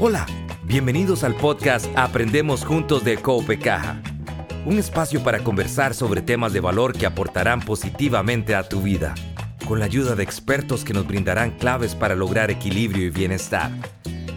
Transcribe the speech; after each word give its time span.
Hola, 0.00 0.26
bienvenidos 0.62 1.24
al 1.24 1.34
podcast 1.34 1.86
Aprendemos 1.96 2.64
Juntos 2.64 3.02
de 3.02 3.16
Cope 3.16 3.58
Caja, 3.58 4.00
un 4.64 4.78
espacio 4.78 5.24
para 5.24 5.40
conversar 5.40 5.92
sobre 5.92 6.22
temas 6.22 6.52
de 6.52 6.60
valor 6.60 6.92
que 6.92 7.04
aportarán 7.04 7.60
positivamente 7.60 8.54
a 8.54 8.68
tu 8.68 8.80
vida, 8.80 9.16
con 9.66 9.80
la 9.80 9.86
ayuda 9.86 10.14
de 10.14 10.22
expertos 10.22 10.84
que 10.84 10.94
nos 10.94 11.04
brindarán 11.04 11.50
claves 11.50 11.96
para 11.96 12.14
lograr 12.14 12.48
equilibrio 12.48 13.06
y 13.06 13.10
bienestar. 13.10 13.72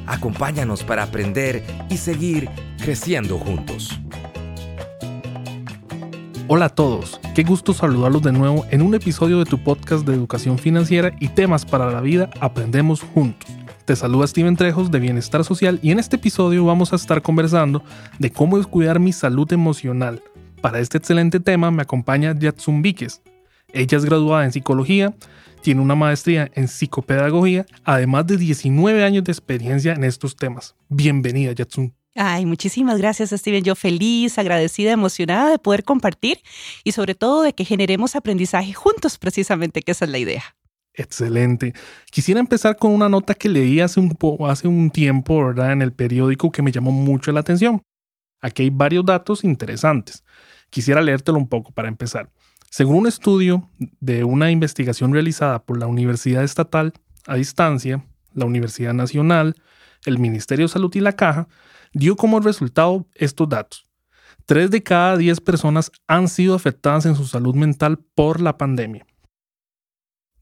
Acompáñanos 0.07 0.84
para 0.84 1.03
aprender 1.03 1.63
y 1.91 1.98
seguir 1.98 2.49
creciendo 2.80 3.38
juntos. 3.38 3.99
Hola 6.48 6.66
a 6.66 6.70
todos, 6.70 7.20
qué 7.35 7.43
gusto 7.43 7.75
saludarlos 7.75 8.23
de 8.23 8.31
nuevo 8.31 8.66
en 8.71 8.81
un 8.81 8.95
episodio 8.95 9.38
de 9.38 9.45
tu 9.45 9.63
podcast 9.63 10.07
de 10.07 10.16
educación 10.16 10.57
financiera 10.57 11.16
y 11.20 11.27
temas 11.27 11.67
para 11.67 11.91
la 11.91 12.02
vida 12.02 12.31
Aprendemos 12.39 13.03
Juntos. 13.13 13.60
Te 13.91 13.98
saluda 13.98 14.26
Steven 14.26 14.55
Trejos 14.55 14.90
de 14.90 15.02
Bienestar 15.02 15.44
Social 15.44 15.77
y 15.84 15.91
en 15.91 16.00
este 16.00 16.16
episodio 16.16 16.63
vamos 16.63 16.94
a 16.94 16.95
estar 16.95 17.22
conversando 17.22 17.84
de 18.20 18.31
cómo 18.31 18.58
descuidar 18.58 19.02
mi 19.02 19.12
salud 19.12 19.52
emocional. 19.52 20.23
Para 20.62 20.80
este 20.80 20.98
excelente 20.98 21.41
tema 21.41 21.72
me 21.72 21.81
acompaña 21.81 22.34
Yatsun 22.34 22.81
Víquez. 22.81 23.22
Ella 23.73 23.98
es 23.98 24.05
graduada 24.05 24.45
en 24.45 24.54
psicología, 24.54 25.14
tiene 25.62 25.81
una 25.81 25.95
maestría 25.95 26.50
en 26.54 26.70
psicopedagogía, 26.70 27.66
además 27.84 28.27
de 28.27 28.38
19 28.38 29.04
años 29.04 29.26
de 29.26 29.34
experiencia 29.34 29.92
en 29.92 30.05
estos 30.05 30.38
temas. 30.38 30.73
Bienvenida, 30.88 31.52
Yatsun. 31.52 31.94
Ay, 32.16 32.45
muchísimas 32.45 32.98
gracias, 32.98 33.31
Steven. 33.31 33.66
Yo 33.66 33.76
feliz, 33.76 34.38
agradecida, 34.38 34.94
emocionada 34.94 35.50
de 35.50 35.59
poder 35.59 35.84
compartir 35.84 36.39
y 36.86 36.94
sobre 36.94 37.14
todo 37.14 37.42
de 37.42 37.52
que 37.52 37.66
generemos 37.66 38.16
aprendizaje 38.16 38.72
juntos, 38.72 39.17
precisamente, 39.17 39.81
que 39.81 39.92
esa 39.92 40.05
es 40.05 40.11
la 40.11 40.17
idea. 40.17 40.55
Excelente. 40.94 41.73
Quisiera 42.11 42.39
empezar 42.39 42.75
con 42.75 42.92
una 42.92 43.08
nota 43.08 43.34
que 43.34 43.50
leí 43.50 43.80
hace 43.80 44.00
un, 44.00 44.09
tiempo. 44.92 45.52
En 45.52 45.81
el 45.81 45.94
periódico 45.94 46.52
que 46.52 46.61
me 46.61 46.72
llamó 46.72 46.92
mucho 46.92 47.31
la 47.31 47.39
atención. 47.39 47.81
Aquí 48.42 48.64
hay 48.64 48.70
varios 48.70 49.06
datos 49.06 49.44
interesantes. 49.44 50.23
Quisiera 50.70 51.02
leértelo 51.02 51.38
un 51.38 51.48
poco 51.48 51.72
para 51.72 51.88
empezar. 51.88 52.30
Según 52.70 52.98
un 52.98 53.08
estudio 53.08 53.70
de 54.00 54.23
una 54.23 54.52
investigación 54.52 55.14
realizada 55.14 55.64
por 55.64 55.78
la 55.78 55.88
Universidad 55.88 56.44
Estatal 56.44 56.94
a 57.28 57.36
Distancia, 57.36 58.05
la 58.33 58.45
Universidad 58.45 58.94
Nacional, 58.94 59.55
el 60.05 60.20
Ministerio 60.20 60.66
de 60.66 60.70
Salud 60.70 60.94
y 60.95 61.02
la 61.02 61.14
Caja, 61.14 61.48
dio 61.94 62.16
como 62.16 62.39
resultado 62.39 63.08
estos 63.16 63.50
datos. 63.50 63.88
Tres 64.45 64.72
de 64.72 64.81
cada 64.81 65.17
diez 65.17 65.39
personas 65.39 65.92
han 66.08 66.28
sido 66.28 66.55
afectadas 66.55 67.05
en 67.05 67.16
su 67.16 67.26
salud 67.26 67.55
mental 67.55 68.00
por 68.16 68.42
la 68.42 68.58
pandemia. 68.58 69.05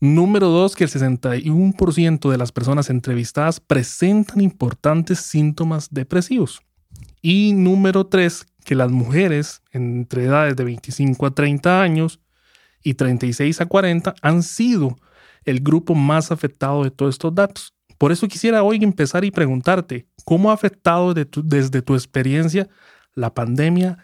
Número 0.01 0.47
dos, 0.47 0.75
que 0.75 0.85
el 0.85 0.89
61% 0.89 2.31
de 2.31 2.37
las 2.37 2.53
personas 2.53 2.89
entrevistadas 2.89 3.59
presentan 3.59 4.39
importantes 4.39 5.19
síntomas 5.19 5.89
depresivos. 5.91 6.61
Y 7.21 7.51
número 7.53 8.07
tres, 8.07 8.45
que 8.63 8.75
las 8.75 8.91
mujeres 8.91 9.61
entre 9.71 10.25
edades 10.25 10.55
de 10.55 10.63
25 10.63 11.25
a 11.25 11.31
30 11.31 11.81
años 11.81 12.21
y 12.81 12.93
36 12.93 13.59
a 13.59 13.65
40 13.65 14.15
han 14.21 14.41
sido 14.41 14.95
el 15.43 15.59
grupo 15.59 15.95
más 15.95 16.31
afectado 16.31 16.83
de 16.83 16.91
todos 16.91 17.15
estos 17.15 17.35
datos. 17.35 17.73
Por 17.97 18.13
eso 18.13 18.29
quisiera 18.29 18.63
hoy 18.63 18.81
empezar 18.81 19.25
y 19.25 19.31
preguntarte, 19.31 20.07
¿cómo 20.23 20.51
ha 20.51 20.53
afectado 20.53 21.13
desde 21.13 21.81
tu 21.81 21.95
experiencia 21.95 22.69
la 23.15 23.33
pandemia 23.33 23.97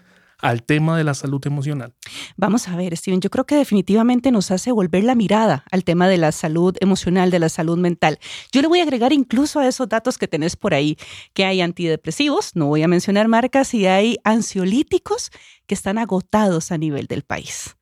al 0.45 0.63
tema 0.63 0.97
de 0.97 1.03
la 1.03 1.13
salud 1.13 1.45
emocional? 1.45 1.93
Vamos 2.37 2.67
a 2.67 2.75
ver, 2.75 2.95
Steven, 2.95 3.19
yo 3.19 3.29
creo 3.29 3.45
que 3.45 3.55
definitivamente 3.55 4.31
nos 4.31 4.51
hace 4.51 4.71
volver 4.71 5.03
la 5.03 5.15
mirada 5.15 5.65
al 5.71 5.83
tema 5.83 6.07
de 6.07 6.17
la 6.17 6.31
salud 6.31 6.75
emocional, 6.79 7.31
de 7.31 7.39
la 7.39 7.49
salud 7.49 7.77
mental. 7.77 8.19
Yo 8.51 8.61
le 8.61 8.67
voy 8.67 8.79
a 8.79 8.83
agregar 8.83 9.11
incluso 9.11 9.59
a 9.59 9.67
esos 9.67 9.89
datos 9.89 10.17
que 10.17 10.27
tenés 10.27 10.55
por 10.55 10.73
ahí, 10.73 10.97
que 11.33 11.45
hay 11.45 11.61
antidepresivos, 11.61 12.55
no 12.55 12.67
voy 12.67 12.83
a 12.83 12.87
mencionar 12.87 13.27
marcas, 13.27 13.73
y 13.73 13.87
hay 13.87 14.17
ansiolíticos 14.23 15.31
que 15.65 15.73
están 15.73 15.97
agotados 15.97 16.71
a 16.71 16.77
nivel 16.77 17.07
del 17.07 17.23
país. 17.23 17.75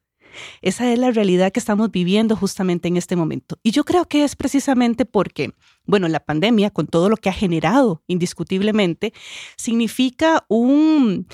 Esa 0.61 0.91
es 0.91 0.97
la 0.97 1.11
realidad 1.11 1.51
que 1.51 1.59
estamos 1.59 1.91
viviendo 1.91 2.35
justamente 2.35 2.87
en 2.87 2.97
este 2.97 3.15
momento. 3.15 3.59
Y 3.61 3.71
yo 3.71 3.83
creo 3.83 4.05
que 4.05 4.23
es 4.23 4.35
precisamente 4.35 5.05
porque, 5.05 5.51
bueno, 5.85 6.07
la 6.07 6.21
pandemia, 6.21 6.71
con 6.71 6.87
todo 6.87 7.09
lo 7.09 7.17
que 7.17 7.29
ha 7.29 7.33
generado 7.33 8.03
indiscutiblemente, 8.07 9.13
significa 9.57 10.45
un 10.47 11.27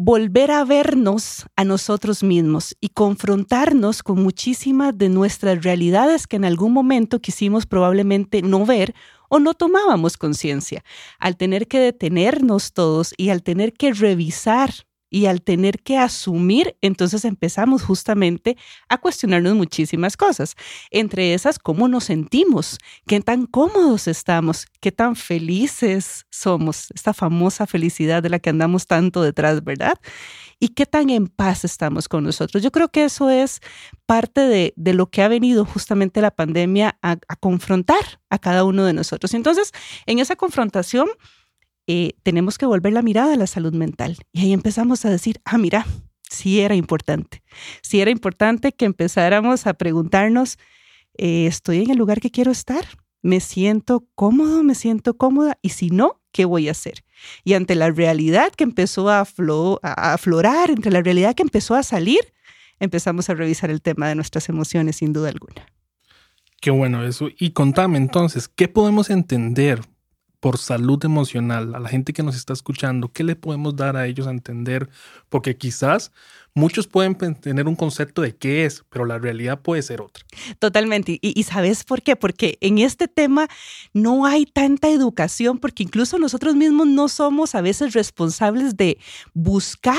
volver 0.00 0.52
a 0.52 0.64
vernos 0.64 1.46
a 1.56 1.64
nosotros 1.64 2.22
mismos 2.22 2.76
y 2.80 2.90
confrontarnos 2.90 4.04
con 4.04 4.22
muchísimas 4.22 4.96
de 4.96 5.08
nuestras 5.08 5.64
realidades 5.64 6.28
que 6.28 6.36
en 6.36 6.44
algún 6.44 6.72
momento 6.72 7.20
quisimos 7.20 7.66
probablemente 7.66 8.40
no 8.40 8.64
ver 8.64 8.94
o 9.28 9.40
no 9.40 9.54
tomábamos 9.54 10.16
conciencia. 10.16 10.84
Al 11.18 11.36
tener 11.36 11.66
que 11.66 11.80
detenernos 11.80 12.72
todos 12.72 13.12
y 13.16 13.30
al 13.30 13.42
tener 13.42 13.72
que 13.72 13.92
revisar 13.92 14.70
y 15.10 15.26
al 15.26 15.42
tener 15.42 15.80
que 15.80 15.96
asumir, 15.96 16.76
entonces 16.80 17.24
empezamos 17.24 17.82
justamente 17.82 18.56
a 18.88 18.98
cuestionarnos 18.98 19.54
muchísimas 19.54 20.16
cosas. 20.16 20.54
Entre 20.90 21.34
esas, 21.34 21.58
cómo 21.58 21.88
nos 21.88 22.04
sentimos, 22.04 22.78
qué 23.06 23.20
tan 23.20 23.46
cómodos 23.46 24.08
estamos, 24.08 24.66
qué 24.80 24.92
tan 24.92 25.16
felices 25.16 26.26
somos, 26.30 26.88
esta 26.94 27.14
famosa 27.14 27.66
felicidad 27.66 28.22
de 28.22 28.30
la 28.30 28.38
que 28.38 28.50
andamos 28.50 28.86
tanto 28.86 29.22
detrás, 29.22 29.64
¿verdad? 29.64 29.98
Y 30.60 30.68
qué 30.68 30.86
tan 30.86 31.10
en 31.10 31.28
paz 31.28 31.64
estamos 31.64 32.08
con 32.08 32.24
nosotros. 32.24 32.62
Yo 32.62 32.72
creo 32.72 32.88
que 32.88 33.04
eso 33.04 33.30
es 33.30 33.60
parte 34.06 34.40
de, 34.40 34.92
lo 34.92 35.10
que 35.10 35.22
ha 35.22 35.28
venido 35.28 35.64
justamente 35.64 36.20
la 36.20 36.32
pandemia 36.32 36.98
a, 37.02 37.12
a 37.28 37.36
confrontar 37.36 38.20
a 38.30 38.38
cada 38.38 38.64
uno 38.64 38.84
de 38.84 38.92
nosotros. 38.92 39.34
Entonces, 39.34 39.72
en 40.06 40.18
esa 40.18 40.34
confrontación, 40.34 41.08
eh, 41.90 42.12
tenemos 42.22 42.58
que 42.58 42.66
volver 42.66 42.92
la 42.92 43.00
mirada 43.00 43.32
a 43.32 43.36
la 43.36 43.46
salud 43.46 43.72
mental. 43.72 44.18
Y 44.32 44.42
ahí 44.42 44.52
empezamos 44.52 45.06
a 45.06 45.10
decir, 45.10 45.40
ah, 45.46 45.56
mira, 45.56 45.86
sí 46.28 46.60
era 46.60 46.74
importante. 46.74 47.42
Sí 47.80 48.02
era 48.02 48.10
importante 48.10 48.72
que 48.72 48.84
empezáramos 48.84 49.66
a 49.66 49.72
preguntarnos, 49.72 50.58
eh, 51.16 51.46
¿estoy 51.46 51.82
en 51.82 51.90
el 51.90 51.96
lugar 51.96 52.20
que 52.20 52.30
quiero 52.30 52.52
estar? 52.52 52.84
¿Me 53.22 53.40
siento 53.40 54.06
cómodo? 54.14 54.62
¿Me 54.62 54.74
siento 54.74 55.16
cómoda? 55.16 55.58
Y 55.62 55.70
si 55.70 55.88
no, 55.88 56.20
¿qué 56.30 56.44
voy 56.44 56.68
a 56.68 56.72
hacer? 56.72 57.04
Y 57.42 57.54
ante 57.54 57.74
la 57.74 57.90
realidad 57.90 58.52
que 58.52 58.64
empezó 58.64 59.08
a, 59.08 59.20
a 59.20 60.12
aflorar, 60.12 60.70
entre 60.70 60.92
la 60.92 61.00
realidad 61.00 61.34
que 61.34 61.42
empezó 61.42 61.74
a 61.74 61.82
salir, 61.82 62.20
empezamos 62.80 63.30
a 63.30 63.34
revisar 63.34 63.70
el 63.70 63.80
tema 63.80 64.08
de 64.08 64.14
nuestras 64.14 64.50
emociones, 64.50 64.96
sin 64.96 65.14
duda 65.14 65.30
alguna. 65.30 65.66
Qué 66.60 66.70
bueno 66.70 67.02
eso. 67.02 67.28
Y 67.38 67.52
contame 67.52 67.96
entonces, 67.96 68.46
¿qué 68.46 68.68
podemos 68.68 69.08
entender 69.08 69.80
por 70.40 70.58
salud 70.58 71.04
emocional, 71.04 71.74
a 71.74 71.80
la 71.80 71.88
gente 71.88 72.12
que 72.12 72.22
nos 72.22 72.36
está 72.36 72.52
escuchando, 72.52 73.10
¿qué 73.12 73.24
le 73.24 73.36
podemos 73.36 73.74
dar 73.74 73.96
a 73.96 74.06
ellos 74.06 74.26
a 74.26 74.30
entender? 74.30 74.88
Porque 75.28 75.56
quizás 75.56 76.12
muchos 76.54 76.86
pueden 76.86 77.16
tener 77.16 77.66
un 77.66 77.74
concepto 77.74 78.22
de 78.22 78.36
qué 78.36 78.64
es, 78.64 78.84
pero 78.88 79.04
la 79.04 79.18
realidad 79.18 79.60
puede 79.60 79.82
ser 79.82 80.00
otra. 80.00 80.24
Totalmente. 80.58 81.18
Y, 81.20 81.42
¿sabes 81.42 81.84
por 81.84 82.02
qué? 82.02 82.16
Porque 82.16 82.58
en 82.60 82.78
este 82.78 83.08
tema 83.08 83.48
no 83.92 84.26
hay 84.26 84.46
tanta 84.46 84.88
educación, 84.88 85.58
porque 85.58 85.82
incluso 85.82 86.18
nosotros 86.18 86.54
mismos 86.54 86.86
no 86.86 87.08
somos 87.08 87.54
a 87.54 87.60
veces 87.60 87.94
responsables 87.94 88.76
de 88.76 88.98
buscar 89.34 89.96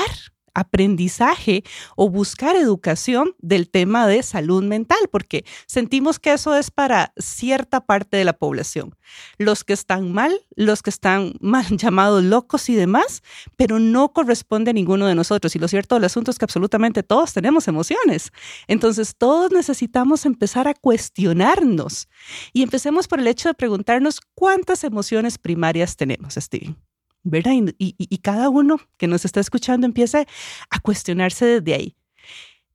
aprendizaje 0.60 1.64
o 1.96 2.08
buscar 2.08 2.56
educación 2.56 3.34
del 3.38 3.68
tema 3.68 4.06
de 4.06 4.22
salud 4.22 4.62
mental, 4.62 4.98
porque 5.10 5.44
sentimos 5.66 6.18
que 6.18 6.32
eso 6.32 6.54
es 6.54 6.70
para 6.70 7.12
cierta 7.16 7.80
parte 7.80 8.16
de 8.16 8.24
la 8.24 8.34
población. 8.34 8.94
Los 9.38 9.64
que 9.64 9.72
están 9.72 10.12
mal, 10.12 10.32
los 10.54 10.82
que 10.82 10.90
están 10.90 11.34
mal 11.40 11.66
llamados 11.76 12.22
locos 12.22 12.68
y 12.68 12.74
demás, 12.74 13.22
pero 13.56 13.78
no 13.78 14.12
corresponde 14.12 14.70
a 14.70 14.74
ninguno 14.74 15.06
de 15.06 15.14
nosotros. 15.14 15.54
Y 15.56 15.58
lo 15.58 15.68
cierto 15.68 15.94
del 15.96 16.04
asunto 16.04 16.30
es 16.30 16.38
que 16.38 16.44
absolutamente 16.44 17.02
todos 17.02 17.32
tenemos 17.32 17.68
emociones. 17.68 18.32
Entonces 18.68 19.14
todos 19.16 19.50
necesitamos 19.52 20.26
empezar 20.26 20.68
a 20.68 20.74
cuestionarnos 20.74 22.08
y 22.52 22.62
empecemos 22.62 23.08
por 23.08 23.20
el 23.20 23.26
hecho 23.26 23.48
de 23.48 23.54
preguntarnos 23.54 24.20
cuántas 24.34 24.84
emociones 24.84 25.38
primarias 25.38 25.96
tenemos, 25.96 26.34
Steven. 26.34 26.89
¿Verdad? 27.22 27.52
Y, 27.78 28.18
cada 28.18 28.48
uno 28.48 28.80
que 28.96 29.06
nos 29.06 29.24
está 29.24 29.40
escuchando 29.40 29.86
empieza 29.86 30.24
a 30.70 30.80
cuestionarse 30.80 31.46
desde 31.46 31.74
ahí. 31.74 31.96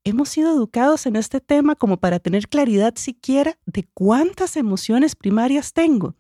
Hemos 0.04 0.30
sido 0.30 0.52
educados 0.52 1.06
en 1.06 1.16
este 1.16 1.40
tema 1.40 1.76
como 1.76 1.98
para 1.98 2.20
tener 2.20 2.48
claridad 2.48 2.94
siquiera 2.96 3.58
de 3.66 3.88
cuántas 3.94 4.56
emociones 4.56 5.16
primarias 5.16 5.74
tengo. 5.74 6.16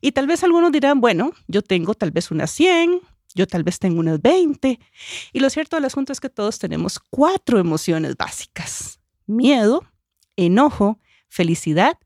Y 0.00 0.12
tal 0.12 0.26
vez 0.26 0.42
algunos 0.44 0.72
dirán, 0.72 1.00
bueno, 1.00 1.32
yo 1.46 1.62
tengo 1.62 1.94
tal 1.94 2.10
vez 2.10 2.30
unas 2.30 2.50
100, 2.50 3.02
yo 3.34 3.46
tal 3.46 3.64
vez 3.64 3.78
tengo 3.78 4.00
unas 4.00 4.20
20. 4.22 4.78
Y 5.32 5.40
lo 5.40 5.50
cierto 5.50 5.76
del 5.76 5.84
asunto 5.84 6.12
es 6.12 6.20
que 6.20 6.30
todos 6.30 6.58
tenemos 6.58 6.98
cuatro 7.10 7.58
emociones 7.58 8.16
básicas. 8.16 8.98
Miedo, 9.26 9.84
enojo, 10.36 10.98
felicidad 11.28 11.98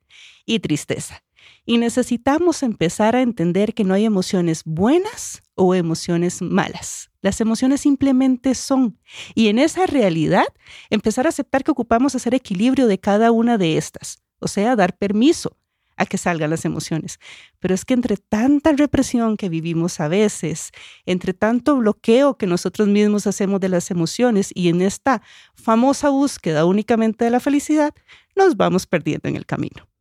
y 0.45 0.59
tristeza. 0.59 1.23
Y 1.65 1.79
necesitamos 1.79 2.63
empezar 2.63 3.15
a 3.15 3.23
entender 3.23 3.75
que 3.75 3.85
no 3.85 3.95
hay 3.95 4.05
emociones 4.05 4.63
buenas 4.65 5.43
o 5.55 5.75
emociones 5.75 6.43
malas. 6.43 7.11
Las 7.21 7.41
emociones 7.41 7.83
simplemente 7.83 8.55
son. 8.55 8.99
Y 9.35 9.49
en 9.49 9.59
esa 9.59 9.87
realidad, 9.87 10.47
empezar 10.91 11.27
a 11.27 11.29
aceptar 11.29 11.63
que 11.63 11.71
ocupamos 11.71 12.15
hacer 12.15 12.35
equilibrio 12.35 12.89
de 12.89 12.99
cada 12.99 13.31
una 13.31 13.59
de 13.59 13.77
estas. 13.77 14.19
O 14.41 14.49
sea, 14.49 14.75
dar 14.75 14.97
permiso 14.97 15.57
a 15.97 16.07
que 16.07 16.19
salgan 16.19 16.51
las 16.51 16.65
emociones. 16.65 17.21
Pero 17.61 17.75
es 17.75 17.85
que 17.85 17.95
entre 17.95 18.17
tanta 18.17 18.73
represión 18.73 19.37
que 19.37 19.49
vivimos 19.49 20.01
a 20.01 20.09
veces, 20.09 20.73
entre 21.07 21.33
tanto 21.33 21.77
bloqueo 21.77 22.37
que 22.37 22.47
nosotros 22.47 22.89
mismos 22.89 23.27
hacemos 23.29 23.61
de 23.61 23.69
las 23.69 23.91
emociones 23.91 24.51
y 24.55 24.69
en 24.69 24.83
esta 24.83 25.23
famosa 25.55 26.09
búsqueda 26.09 26.65
únicamente 26.65 27.25
de 27.25 27.31
la 27.31 27.41
felicidad, 27.41 27.95
nos 28.35 28.57
vamos 28.57 28.87
perdiendo 28.87 29.29
en 29.29 29.37
el 29.37 29.47
camino. 29.47 29.92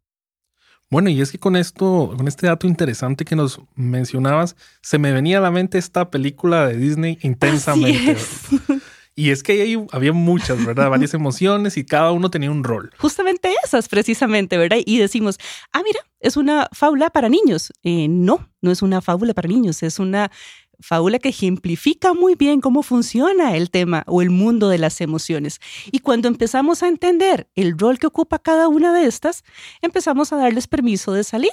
Bueno, 0.92 1.10
y 1.10 1.22
es 1.22 1.32
que 1.32 1.40
con 1.40 1.56
esto, 1.56 2.14
con 2.18 2.28
este 2.28 2.48
dato 2.48 2.68
interesante 2.68 3.24
que 3.24 3.38
nos 3.38 3.62
mencionabas, 3.76 4.58
se 4.82 5.00
me 5.00 5.14
venía 5.14 5.38
a 5.38 5.42
la 5.42 5.50
mente 5.50 5.78
esta 5.78 6.12
película 6.12 6.68
de 6.68 6.76
Disney 6.76 7.18
intensamente. 7.22 8.18
Y 9.16 9.30
es 9.30 9.44
que 9.44 9.62
ahí 9.62 9.78
había 9.92 10.14
muchas, 10.14 10.66
¿verdad? 10.66 10.90
Varias 10.90 11.14
emociones 11.14 11.78
y 11.78 11.86
cada 11.86 12.12
uno 12.12 12.30
tenía 12.30 12.52
un 12.52 12.64
rol. 12.64 12.92
Justamente 12.98 13.54
esas, 13.64 13.88
precisamente, 13.88 14.58
¿verdad? 14.58 14.80
Y 14.86 15.00
decimos, 15.00 15.38
ah, 15.72 15.82
mira, 15.84 16.00
es 16.20 16.38
una 16.38 16.68
fábula 16.72 17.10
para 17.10 17.30
niños. 17.30 17.72
Eh, 17.84 18.08
no, 18.08 18.50
no 18.62 18.72
es 18.72 18.82
una 18.82 19.02
fábula 19.02 19.34
para 19.34 19.48
niños, 19.48 19.84
es 19.84 20.00
una 20.00 20.32
fábula 20.82 21.20
que 21.20 21.30
ejemplifica 21.30 22.14
muy 22.14 22.36
bien 22.36 22.62
cómo 22.62 22.84
funciona 22.84 23.56
el 23.56 23.70
tema 23.70 24.04
o 24.08 24.22
el 24.22 24.30
mundo 24.30 24.70
de 24.70 24.78
las 24.78 25.00
emociones. 25.02 25.60
Y 25.92 26.00
cuando 26.00 26.28
empezamos 26.28 26.84
a 26.84 26.88
entender 26.88 27.50
el 27.56 27.78
rol 27.78 28.00
que 28.00 28.08
ocupa 28.08 28.40
cada 28.40 28.68
una 28.68 28.94
de 28.94 29.06
estas, 29.06 29.44
empezamos 29.82 30.34
a 30.34 30.38
darles 30.38 30.68
permiso 30.68 31.14
de 31.14 31.24
salir. 31.24 31.52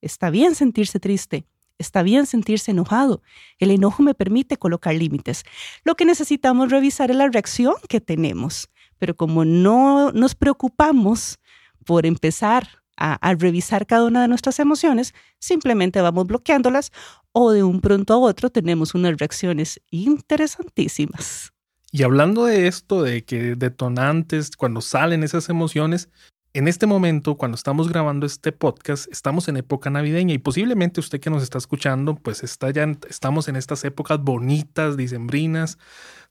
Está 0.00 0.30
bien 0.30 0.54
sentirse 0.54 1.00
triste, 1.00 1.46
Está 1.78 2.02
bien 2.02 2.26
sentirse 2.26 2.70
enojado. 2.70 3.22
El 3.58 3.70
enojo 3.70 4.02
me 4.02 4.14
permite 4.14 4.56
colocar 4.56 4.94
límites. 4.94 5.42
Lo 5.82 5.96
que 5.96 6.04
necesitamos 6.04 6.70
revisar 6.70 7.10
es 7.10 7.16
la 7.16 7.28
reacción 7.28 7.74
que 7.88 8.00
tenemos. 8.00 8.70
Pero 8.98 9.16
como 9.16 9.44
no 9.44 10.12
nos 10.12 10.34
preocupamos 10.36 11.38
por 11.84 12.06
empezar 12.06 12.83
a, 12.96 13.34
revisar 13.34 13.86
cada 13.86 14.04
una 14.04 14.22
de 14.22 14.28
nuestras 14.28 14.58
emociones, 14.60 15.14
simplemente 15.38 16.00
vamos 16.00 16.26
bloqueándolas 16.26 16.92
o 17.32 17.50
de 17.50 17.62
un 17.62 17.80
pronto 17.80 18.14
a 18.14 18.18
otro 18.18 18.50
tenemos 18.50 18.94
unas 18.94 19.16
reacciones 19.16 19.80
interesantísimas. 19.90 21.52
Y 21.90 22.02
hablando 22.02 22.44
de 22.44 22.66
esto, 22.66 23.02
de 23.02 23.24
que 23.24 23.54
detonantes, 23.54 24.56
cuando 24.56 24.80
salen 24.80 25.22
esas 25.22 25.48
emociones, 25.48 26.08
en 26.52 26.68
este 26.68 26.86
momento, 26.86 27.36
cuando 27.36 27.56
estamos 27.56 27.88
grabando 27.88 28.26
este 28.26 28.52
podcast, 28.52 29.10
estamos 29.10 29.48
en 29.48 29.56
época 29.56 29.90
navideña 29.90 30.34
y 30.34 30.38
posiblemente 30.38 31.00
usted 31.00 31.18
que 31.18 31.28
nos 31.28 31.42
está 31.42 31.58
escuchando, 31.58 32.14
pues 32.14 32.44
está 32.44 32.70
ya, 32.70 32.86
estamos 33.08 33.48
en 33.48 33.56
estas 33.56 33.84
épocas 33.84 34.20
bonitas, 34.20 34.96
dicembrinas, 34.96 35.78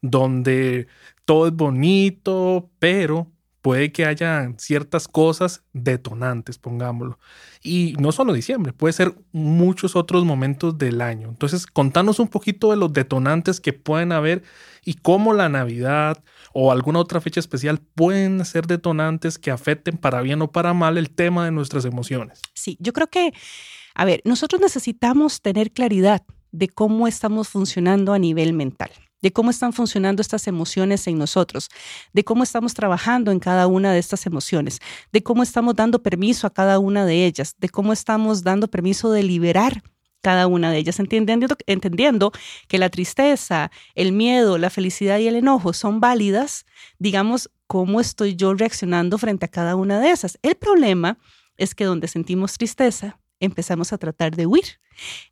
donde 0.01 0.87
todo 1.25 1.47
es 1.47 1.53
bonito, 1.53 2.69
pero 2.79 3.29
puede 3.63 3.93
que 3.93 4.05
haya 4.05 4.53
ciertas 4.57 5.07
cosas 5.07 5.63
detonantes, 5.71 6.57
pongámoslo. 6.57 7.17
Y 7.63 7.95
no 7.97 8.11
solo 8.11 8.33
diciembre, 8.33 8.73
puede 8.73 8.91
ser 8.91 9.15
muchos 9.31 9.95
otros 9.95 10.25
momentos 10.25 10.77
del 10.77 11.01
año. 11.01 11.29
Entonces, 11.29 11.65
contanos 11.65 12.19
un 12.19 12.27
poquito 12.27 12.71
de 12.71 12.75
los 12.75 12.91
detonantes 12.91 13.61
que 13.61 13.71
pueden 13.71 14.11
haber 14.11 14.43
y 14.83 14.95
cómo 14.95 15.33
la 15.33 15.47
Navidad 15.47 16.21
o 16.51 16.73
alguna 16.73 16.99
otra 16.99 17.21
fecha 17.21 17.39
especial 17.39 17.79
pueden 17.79 18.43
ser 18.43 18.67
detonantes 18.67 19.39
que 19.39 19.49
afecten 19.49 19.95
para 19.95 20.21
bien 20.21 20.41
o 20.41 20.51
para 20.51 20.73
mal 20.73 20.97
el 20.97 21.09
tema 21.09 21.45
de 21.45 21.51
nuestras 21.51 21.85
emociones. 21.85 22.41
Sí, 22.53 22.77
yo 22.81 22.91
creo 22.91 23.07
que, 23.07 23.31
a 23.95 24.03
ver, 24.03 24.21
nosotros 24.25 24.61
necesitamos 24.61 25.41
tener 25.41 25.71
claridad 25.71 26.21
de 26.51 26.67
cómo 26.67 27.07
estamos 27.07 27.47
funcionando 27.47 28.11
a 28.11 28.19
nivel 28.19 28.51
mental 28.51 28.91
de 29.23 29.31
cómo 29.31 29.49
están 29.49 29.71
funcionando 29.71 30.21
estas 30.21 30.47
emociones 30.47 31.07
en 31.07 31.17
nosotros, 31.17 31.69
de 32.11 32.25
cómo 32.25 32.43
estamos 32.43 32.73
trabajando 32.73 33.31
en 33.31 33.39
cada 33.39 33.67
una 33.67 33.93
de 33.93 33.99
estas 33.99 34.25
emociones, 34.25 34.79
de 35.13 35.23
cómo 35.23 35.43
estamos 35.43 35.75
dando 35.75 36.03
permiso 36.03 36.45
a 36.45 36.53
cada 36.53 36.77
una 36.77 37.05
de 37.05 37.25
ellas, 37.25 37.55
de 37.57 37.69
cómo 37.69 37.93
estamos 37.93 38.43
dando 38.43 38.67
permiso 38.67 39.11
de 39.11 39.23
liberar 39.23 39.81
cada 40.21 40.47
una 40.47 40.71
de 40.71 40.77
ellas, 40.77 40.99
entendiendo, 40.99 42.31
que 42.67 42.77
la 42.77 42.89
tristeza, 42.89 43.71
el 43.95 44.11
miedo, 44.11 44.57
la 44.57 44.69
felicidad 44.69 45.19
y 45.19 45.27
el 45.27 45.37
enojo 45.37 45.71
son 45.71 46.01
válidas, 46.01 46.65
digamos, 46.99 47.49
cómo 47.65 48.01
estoy 48.01 48.35
yo 48.35 48.53
reaccionando 48.53 49.17
frente 49.17 49.45
a 49.45 49.49
cada 49.49 49.77
una 49.77 50.01
de 50.01 50.11
esas. 50.11 50.37
El 50.41 50.55
problema 50.55 51.17
es 51.55 51.75
que 51.75 51.85
donde 51.85 52.09
sentimos 52.09 52.57
tristeza, 52.57 53.19
empezamos 53.45 53.93
a 53.93 53.97
tratar 53.97 54.35
de 54.35 54.45
huir. 54.45 54.79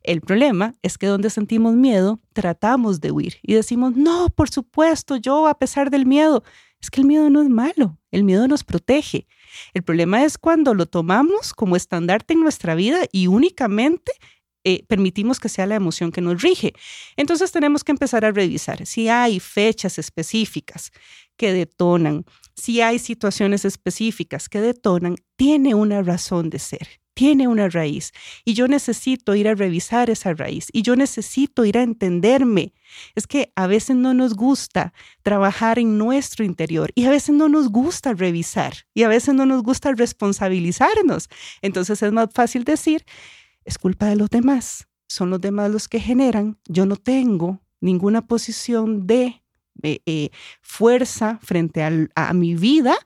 El 0.02 0.20
problema 0.20 0.74
es 0.82 0.98
que 0.98 1.06
donde 1.06 1.30
sentimos 1.30 1.74
miedo, 1.74 2.20
tratamos 2.32 3.00
de 3.00 3.10
huir 3.10 3.36
y 3.42 3.54
decimos, 3.54 3.94
no, 3.96 4.28
por 4.30 4.50
supuesto, 4.50 5.16
yo 5.16 5.46
a 5.46 5.58
pesar 5.58 5.90
del 5.90 6.06
miedo, 6.06 6.42
es 6.80 6.90
que 6.90 7.00
el 7.00 7.06
miedo 7.06 7.30
no 7.30 7.42
es 7.42 7.48
malo, 7.48 7.98
el 8.10 8.24
miedo 8.24 8.48
nos 8.48 8.64
protege. 8.64 9.26
El 9.72 9.82
problema 9.82 10.24
es 10.24 10.36
cuando 10.36 10.74
lo 10.74 10.86
tomamos 10.86 11.54
como 11.54 11.76
estandarte 11.76 12.34
en 12.34 12.40
nuestra 12.40 12.74
vida 12.74 13.02
y 13.12 13.28
únicamente 13.28 14.12
eh, 14.64 14.84
permitimos 14.86 15.40
que 15.40 15.48
sea 15.48 15.66
la 15.66 15.76
emoción 15.76 16.12
que 16.12 16.20
nos 16.20 16.42
rige. 16.42 16.72
Entonces 17.16 17.52
tenemos 17.52 17.84
que 17.84 17.92
empezar 17.92 18.24
a 18.24 18.32
revisar 18.32 18.84
si 18.86 19.08
hay 19.08 19.40
fechas 19.40 19.98
específicas 19.98 20.92
que 21.36 21.52
detonan, 21.52 22.24
si 22.54 22.80
hay 22.80 22.98
situaciones 22.98 23.64
específicas 23.64 24.48
que 24.48 24.60
detonan, 24.60 25.16
tiene 25.36 25.74
una 25.74 26.02
razón 26.02 26.50
de 26.50 26.58
ser 26.58 27.01
tiene 27.14 27.48
una 27.48 27.68
raíz 27.68 28.12
y 28.44 28.54
yo 28.54 28.68
necesito 28.68 29.34
ir 29.34 29.48
a 29.48 29.54
revisar 29.54 30.10
esa 30.10 30.34
raíz 30.34 30.68
y 30.72 30.82
yo 30.82 30.96
necesito 30.96 31.64
ir 31.64 31.78
a 31.78 31.82
entenderme. 31.82 32.72
Es 33.14 33.26
que 33.26 33.52
a 33.56 33.66
veces 33.66 33.96
no 33.96 34.14
nos 34.14 34.34
gusta 34.34 34.92
trabajar 35.22 35.78
en 35.78 35.98
nuestro 35.98 36.44
interior 36.44 36.90
y 36.94 37.04
a 37.04 37.10
veces 37.10 37.34
no 37.34 37.48
nos 37.48 37.68
gusta 37.68 38.14
revisar 38.14 38.74
y 38.94 39.02
a 39.02 39.08
veces 39.08 39.34
no 39.34 39.46
nos 39.46 39.62
gusta 39.62 39.92
responsabilizarnos. 39.92 41.28
Entonces 41.60 42.02
es 42.02 42.12
más 42.12 42.28
fácil 42.32 42.64
decir, 42.64 43.04
es 43.64 43.78
culpa 43.78 44.06
de 44.06 44.16
los 44.16 44.30
demás, 44.30 44.88
son 45.08 45.30
los 45.30 45.40
demás 45.40 45.70
los 45.70 45.88
que 45.88 46.00
generan, 46.00 46.58
yo 46.66 46.86
no 46.86 46.96
tengo 46.96 47.60
ninguna 47.80 48.26
posición 48.26 49.06
de 49.06 49.42
eh, 49.82 50.00
eh, 50.06 50.30
fuerza 50.60 51.38
frente 51.42 51.82
a 51.82 52.32
mi 52.34 52.54
vida 52.54 52.96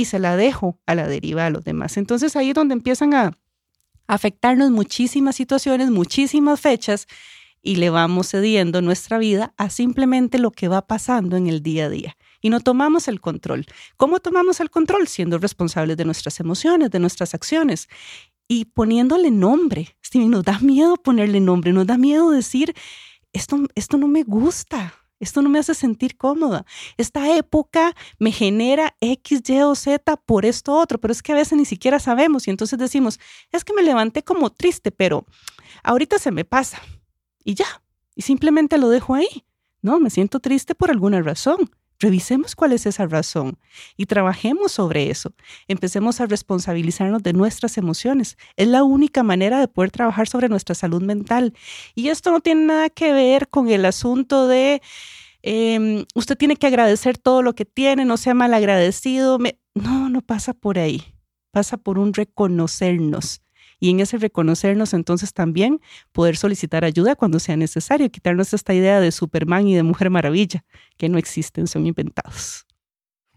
y 0.00 0.04
se 0.06 0.18
la 0.18 0.36
dejo 0.36 0.78
a 0.86 0.94
la 0.94 1.06
deriva 1.06 1.46
a 1.46 1.50
los 1.50 1.64
demás. 1.64 1.96
Entonces 1.96 2.36
ahí 2.36 2.50
es 2.50 2.54
donde 2.54 2.74
empiezan 2.74 3.14
a 3.14 3.32
afectarnos 4.06 4.70
muchísimas 4.70 5.36
situaciones, 5.36 5.90
muchísimas 5.90 6.60
fechas 6.60 7.06
y 7.62 7.76
le 7.76 7.90
vamos 7.90 8.30
cediendo 8.30 8.80
nuestra 8.80 9.18
vida 9.18 9.52
a 9.56 9.70
simplemente 9.70 10.38
lo 10.38 10.50
que 10.50 10.68
va 10.68 10.86
pasando 10.86 11.36
en 11.36 11.46
el 11.46 11.62
día 11.62 11.86
a 11.86 11.88
día. 11.90 12.16
Y 12.40 12.48
no 12.48 12.60
tomamos 12.60 13.06
el 13.08 13.20
control. 13.20 13.66
¿Cómo 13.98 14.18
tomamos 14.20 14.60
el 14.60 14.70
control? 14.70 15.06
Siendo 15.06 15.38
responsables 15.38 15.98
de 15.98 16.06
nuestras 16.06 16.40
emociones, 16.40 16.90
de 16.90 16.98
nuestras 16.98 17.34
acciones 17.34 17.88
y 18.48 18.64
poniéndole 18.64 19.30
nombre. 19.30 19.96
Sí, 20.00 20.26
nos 20.26 20.44
da 20.44 20.58
miedo 20.60 20.96
ponerle 20.96 21.40
nombre, 21.40 21.72
nos 21.72 21.86
da 21.86 21.98
miedo 21.98 22.30
decir, 22.30 22.74
esto, 23.32 23.68
esto 23.74 23.98
no 23.98 24.08
me 24.08 24.22
gusta, 24.22 24.94
esto 25.20 25.42
no 25.42 25.48
me 25.48 25.58
hace 25.58 25.74
sentir 25.74 26.16
cómoda. 26.16 26.64
Esta 26.96 27.36
época 27.36 27.94
me 28.18 28.32
genera 28.32 28.96
X, 29.00 29.42
Y 29.48 29.60
o 29.60 29.74
Z 29.74 30.16
por 30.16 30.44
esto 30.44 30.74
otro, 30.74 30.98
pero 30.98 31.12
es 31.12 31.22
que 31.22 31.32
a 31.32 31.36
veces 31.36 31.56
ni 31.56 31.64
siquiera 31.64 32.00
sabemos 32.00 32.48
y 32.48 32.50
entonces 32.50 32.78
decimos, 32.78 33.20
es 33.52 33.64
que 33.64 33.74
me 33.74 33.82
levanté 33.82 34.24
como 34.24 34.50
triste, 34.50 34.90
pero 34.90 35.26
ahorita 35.84 36.18
se 36.18 36.30
me 36.30 36.44
pasa 36.44 36.80
y 37.44 37.54
ya, 37.54 37.82
y 38.14 38.22
simplemente 38.22 38.78
lo 38.78 38.88
dejo 38.88 39.14
ahí. 39.14 39.44
No, 39.82 39.98
me 40.00 40.10
siento 40.10 40.40
triste 40.40 40.74
por 40.74 40.90
alguna 40.90 41.22
razón. 41.22 41.70
Revisemos 42.00 42.56
cuál 42.56 42.72
es 42.72 42.86
esa 42.86 43.06
razón 43.06 43.58
y 43.96 44.06
trabajemos 44.06 44.72
sobre 44.72 45.10
eso. 45.10 45.34
Empecemos 45.68 46.20
a 46.22 46.26
responsabilizarnos 46.26 47.22
de 47.22 47.34
nuestras 47.34 47.76
emociones. 47.76 48.38
Es 48.56 48.68
la 48.68 48.82
única 48.82 49.22
manera 49.22 49.60
de 49.60 49.68
poder 49.68 49.90
trabajar 49.90 50.26
sobre 50.26 50.48
nuestra 50.48 50.74
salud 50.74 51.02
mental. 51.02 51.52
Y 51.94 52.08
esto 52.08 52.30
no 52.32 52.40
tiene 52.40 52.64
nada 52.64 52.88
que 52.88 53.12
ver 53.12 53.48
con 53.48 53.68
el 53.68 53.84
asunto 53.84 54.48
de 54.48 54.80
em, 55.42 56.06
usted 56.14 56.36
tiene 56.36 56.56
que 56.56 56.66
agradecer 56.66 57.18
todo 57.18 57.42
lo 57.42 57.54
que 57.54 57.66
tiene, 57.66 58.06
no 58.06 58.16
sea 58.16 58.32
mal 58.32 58.54
agradecido. 58.54 59.38
No, 59.74 60.08
no 60.08 60.22
pasa 60.22 60.54
por 60.54 60.78
ahí. 60.78 61.02
Pasa 61.52 61.76
por 61.76 61.98
un 61.98 62.14
reconocernos 62.14 63.42
y 63.80 63.90
en 63.90 64.00
ese 64.00 64.18
reconocernos 64.18 64.94
entonces 64.94 65.32
también 65.32 65.80
poder 66.12 66.36
solicitar 66.36 66.84
ayuda 66.84 67.16
cuando 67.16 67.40
sea 67.40 67.56
necesario, 67.56 68.10
quitarnos 68.10 68.52
esta 68.52 68.74
idea 68.74 69.00
de 69.00 69.10
Superman 69.10 69.66
y 69.66 69.74
de 69.74 69.82
Mujer 69.82 70.10
Maravilla, 70.10 70.64
que 70.96 71.08
no 71.08 71.18
existen, 71.18 71.66
son 71.66 71.86
inventados. 71.86 72.66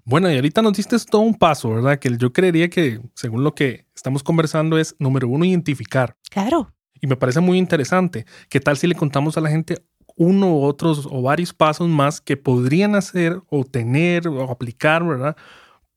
Bueno, 0.06 0.30
y 0.30 0.36
ahorita 0.36 0.62
nos 0.62 0.74
diste 0.74 0.98
todo 1.10 1.22
un 1.22 1.34
paso, 1.34 1.70
¿verdad? 1.70 1.98
Que 1.98 2.18
yo 2.18 2.34
creería 2.34 2.70
que, 2.70 3.00
según 3.16 3.44
lo 3.44 3.56
que 3.56 3.86
estamos 3.96 4.22
conversando, 4.22 4.78
es 4.78 4.96
número 5.00 5.30
uno, 5.30 5.46
identificar. 5.46 6.18
Claro. 6.30 6.74
Y 7.00 7.08
me 7.08 7.16
parece 7.16 7.40
muy 7.40 7.58
interesante. 7.58 8.26
¿Qué 8.50 8.60
tal 8.60 8.78
si 8.78 8.88
le 8.88 8.96
contamos 8.96 9.38
a 9.38 9.42
la 9.42 9.50
gente 9.50 9.86
uno 10.16 10.56
u 10.56 10.64
otros 10.64 11.08
o 11.10 11.22
varios 11.22 11.54
pasos 11.54 11.88
más 11.88 12.22
que 12.22 12.38
podrían 12.38 12.96
hacer 12.96 13.42
o 13.50 13.64
tener 13.64 14.28
o 14.28 14.52
aplicar, 14.52 15.06
¿verdad? 15.06 15.38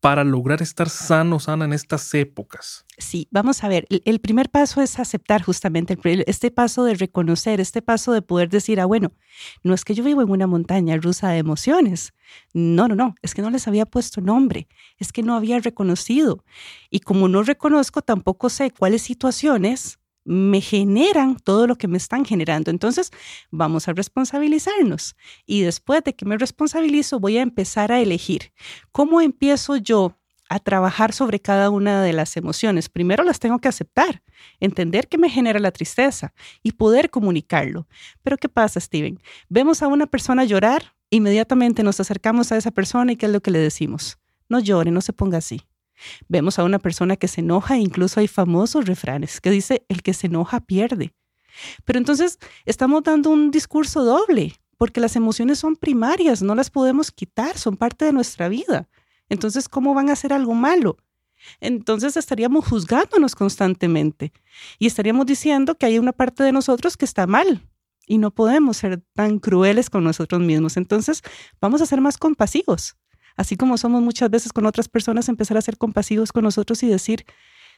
Para 0.07 0.23
lograr 0.23 0.63
estar 0.63 0.89
sano, 0.89 1.41
sana 1.41 1.65
en 1.65 1.73
estas 1.73 2.15
épocas? 2.15 2.87
Sí, 2.97 3.27
vamos 3.33 3.65
a 3.65 3.69
ver, 3.69 3.89
el 3.91 4.21
primer 4.21 4.51
paso 4.51 4.81
es 4.81 5.01
aceptar 5.01 5.43
justamente 5.43 5.99
este 6.29 6.53
paso 6.53 6.85
de 6.85 6.95
reconocer, 6.95 7.61
este 7.61 7.83
paso 7.83 8.13
de 8.13 8.23
poder 8.23 8.49
decir, 8.49 8.79
ah, 8.79 8.85
bueno, 8.85 9.11
no 9.65 9.75
es 9.75 9.85
que 9.85 9.95
yo 9.95 10.05
vivo 10.05 10.23
en 10.23 10.31
una 10.31 10.47
montaña 10.47 10.97
rusa 10.97 11.31
de 11.31 11.39
emociones, 11.39 12.15
no, 12.55 12.87
no, 12.87 12.95
no, 12.95 13.17
es 13.21 13.35
que 13.35 13.43
no 13.43 13.51
les 13.51 13.67
había 13.67 13.85
puesto 13.85 14.21
nombre, 14.21 14.69
es 14.97 15.11
que 15.11 15.25
no 15.25 15.35
había 15.35 15.59
reconocido. 15.59 16.45
Y 16.89 17.01
como 17.01 17.27
no 17.27 17.43
reconozco, 17.43 18.01
tampoco 18.01 18.49
sé 18.49 18.71
cuáles 18.71 19.03
situaciones 19.03 19.99
me 20.27 20.61
generan 20.61 21.37
todo 21.37 21.67
lo 21.67 21.77
que 21.77 21.89
me 21.89 21.97
están 21.97 22.25
generando. 22.25 22.71
Entonces, 22.71 23.13
vamos 23.51 23.89
a 23.89 23.93
responsabilizarnos. 23.93 25.17
Y 25.47 25.63
después 25.63 26.03
de 26.05 26.15
que 26.15 26.27
me 26.27 26.37
responsabilizo, 26.37 27.21
voy 27.21 27.39
a 27.39 27.43
empezar 27.43 27.93
a 27.93 28.01
elegir. 28.01 28.53
¿Cómo 28.93 29.21
empiezo 29.21 29.77
yo 29.77 30.19
a 30.49 30.59
trabajar 30.59 31.13
sobre 31.13 31.41
cada 31.41 31.71
una 31.71 32.03
de 32.03 32.13
las 32.13 32.37
emociones? 32.37 32.89
Primero 32.89 33.23
las 33.23 33.39
tengo 33.39 33.61
que 33.61 33.69
aceptar, 33.69 34.23
entender 34.59 35.09
que 35.09 35.17
me 35.17 35.31
genera 35.31 35.61
la 35.61 35.71
tristeza 35.71 36.35
y 36.63 36.73
poder 36.73 37.09
comunicarlo. 37.09 37.87
Pero 38.23 38.37
¿qué 38.37 38.49
pasa, 38.49 38.81
Steven? 38.81 39.21
Vemos 39.49 39.83
a 39.83 39.87
una 39.87 40.07
persona 40.07 40.45
llorar, 40.45 40.95
inmediatamente 41.09 41.85
nos 41.85 42.01
acercamos 42.01 42.51
a 42.51 42.57
esa 42.57 42.73
persona 42.73 43.13
y 43.13 43.17
¿qué 43.17 43.27
es 43.27 43.33
lo 43.33 43.41
que 43.41 43.53
le 43.53 43.61
decimos? 43.61 44.19
No 44.49 44.59
llore, 44.59 44.91
no 44.91 45.01
se 45.01 45.13
ponga 45.13 45.39
así. 45.39 45.63
Vemos 46.29 46.59
a 46.59 46.65
una 46.65 46.79
persona 46.79 47.17
que 47.17 47.29
se 47.29 47.41
enoja 47.41 47.77
incluso 47.79 48.21
hay 48.21 48.29
famosos 48.29 48.87
refranes 48.87 49.41
que 49.41 49.51
dice, 49.51 49.85
el 49.89 50.03
que 50.03 50.15
se 50.15 50.27
enoja 50.27 50.61
pierde. 50.61 51.15
Pero 51.85 51.99
entonces 51.99 52.39
estamos 52.65 53.03
dando 53.03 53.31
un 53.31 53.51
discurso 53.51 54.05
doble, 54.05 54.55
porque 54.77 55.01
las 55.01 55.17
emociones 55.17 55.59
son 55.59 55.77
primarias, 55.77 56.43
no 56.43 56.55
las 56.55 56.71
podemos 56.71 57.11
quitar, 57.11 57.57
son 57.57 57.77
parte 57.77 58.05
de 58.05 58.13
nuestra 58.13 58.49
vida. 58.49 58.89
Entonces, 59.29 59.69
¿cómo 59.69 59.95
van 59.95 60.11
a 60.11 60.13
hacer 60.13 60.33
algo 60.33 60.55
malo? 60.55 60.99
Entonces 61.61 62.17
estaríamos 62.17 62.67
juzgándonos 62.67 63.35
constantemente 63.35 64.33
y 64.79 64.87
estaríamos 64.87 65.27
diciendo 65.27 65.77
que 65.77 65.87
hay 65.87 65.99
una 65.99 66.13
parte 66.13 66.43
de 66.43 66.53
nosotros 66.53 66.97
que 66.97 67.05
está 67.05 67.27
mal 67.27 67.63
y 68.07 68.19
no 68.19 68.31
podemos 68.31 68.79
ser 68.79 69.03
tan 69.15 69.39
crueles 69.39 69.91
con 69.91 70.05
nosotros 70.05 70.41
mismos. 70.41 70.77
Entonces, 70.77 71.23
vamos 71.61 71.83
a 71.83 71.87
ser 71.87 72.01
más 72.01 72.19
compasivos 72.19 72.97
así 73.37 73.57
como 73.57 73.79
somos 73.79 74.03
muchas 74.03 74.31
veces 74.31 74.53
con 74.53 74.67
otras 74.67 74.89
personas, 74.89 75.29
empezar 75.29 75.57
a 75.57 75.63
ser 75.63 75.79
compasivos 75.79 76.33
con 76.33 76.45
nosotros 76.45 76.83
y 76.83 76.89
decir, 76.89 77.25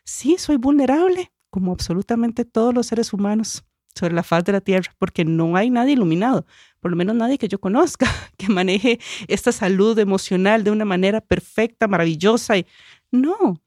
sí, 0.05 0.37
soy 0.38 0.57
vulnerable, 0.57 1.33
como 1.50 1.73
absolutamente 1.73 2.45
todos 2.45 2.75
los 2.75 2.87
seres 2.87 3.12
humanos 3.12 3.65
sobre 3.95 4.15
la 4.15 4.23
faz 4.23 4.45
de 4.45 4.53
la 4.53 4.61
tierra, 4.61 4.95
porque 4.99 5.25
no 5.25 5.57
hay 5.57 5.71
nadie 5.71 5.95
iluminado, 5.95 6.47
por 6.81 6.91
lo 6.91 6.97
menos 6.97 7.17
nadie 7.17 7.38
que 7.38 7.49
yo 7.49 7.59
conozca, 7.59 8.07
que 8.37 8.49
maneje 8.49 9.00
esta 9.27 9.53
salud 9.53 9.99
emocional 9.99 10.65
de 10.65 10.71
una 10.71 10.85
manera 10.85 11.21
perfecta, 11.21 11.88
maravillosa. 11.88 12.57
Y 12.57 12.67
no, 13.11 13.61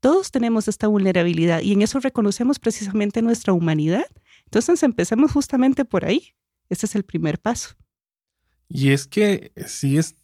todos 0.00 0.30
tenemos 0.30 0.68
esta 0.68 0.86
vulnerabilidad 0.86 1.60
y 1.60 1.72
en 1.72 1.82
eso 1.82 2.00
reconocemos 2.00 2.58
precisamente 2.58 3.22
nuestra 3.22 3.52
humanidad. 3.52 4.06
Entonces 4.44 4.82
empecemos 4.82 5.32
justamente 5.32 5.84
por 5.84 6.04
ahí. 6.04 6.34
Ese 6.70 6.86
es 6.86 6.94
el 6.94 7.04
primer 7.04 7.38
paso. 7.38 7.74
Y 8.68 8.90
es 8.90 9.06
que 9.06 9.52
si 9.66 9.98
es 9.98 10.16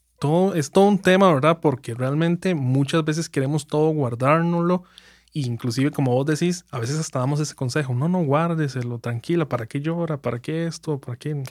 es 0.55 0.71
todo 0.71 0.85
un 0.85 0.99
tema, 0.99 1.33
¿verdad? 1.33 1.61
Porque 1.61 1.95
realmente 1.95 2.55
muchas 2.55 3.05
veces 3.05 3.29
queremos 3.29 3.67
todo 3.67 3.91
guardárnoslo. 3.91 4.85
Inclusive, 5.33 5.91
como 5.91 6.13
vos 6.13 6.27
decís, 6.27 6.65
a 6.71 6.79
veces 6.79 6.99
hasta 6.99 7.21
damos 7.21 7.41
ese 7.41 7.55
consejo, 7.55 7.95
no, 7.95 8.09
no, 8.09 8.23
guárdeselo, 8.25 8.99
tranquila, 8.99 9.49
¿para 9.49 9.67
qué 9.67 9.81
llora? 9.81 10.17
¿Para 10.17 10.41
qué 10.41 10.67
esto? 10.67 10.99
¿Para 10.99 11.17
qué? 11.17 11.43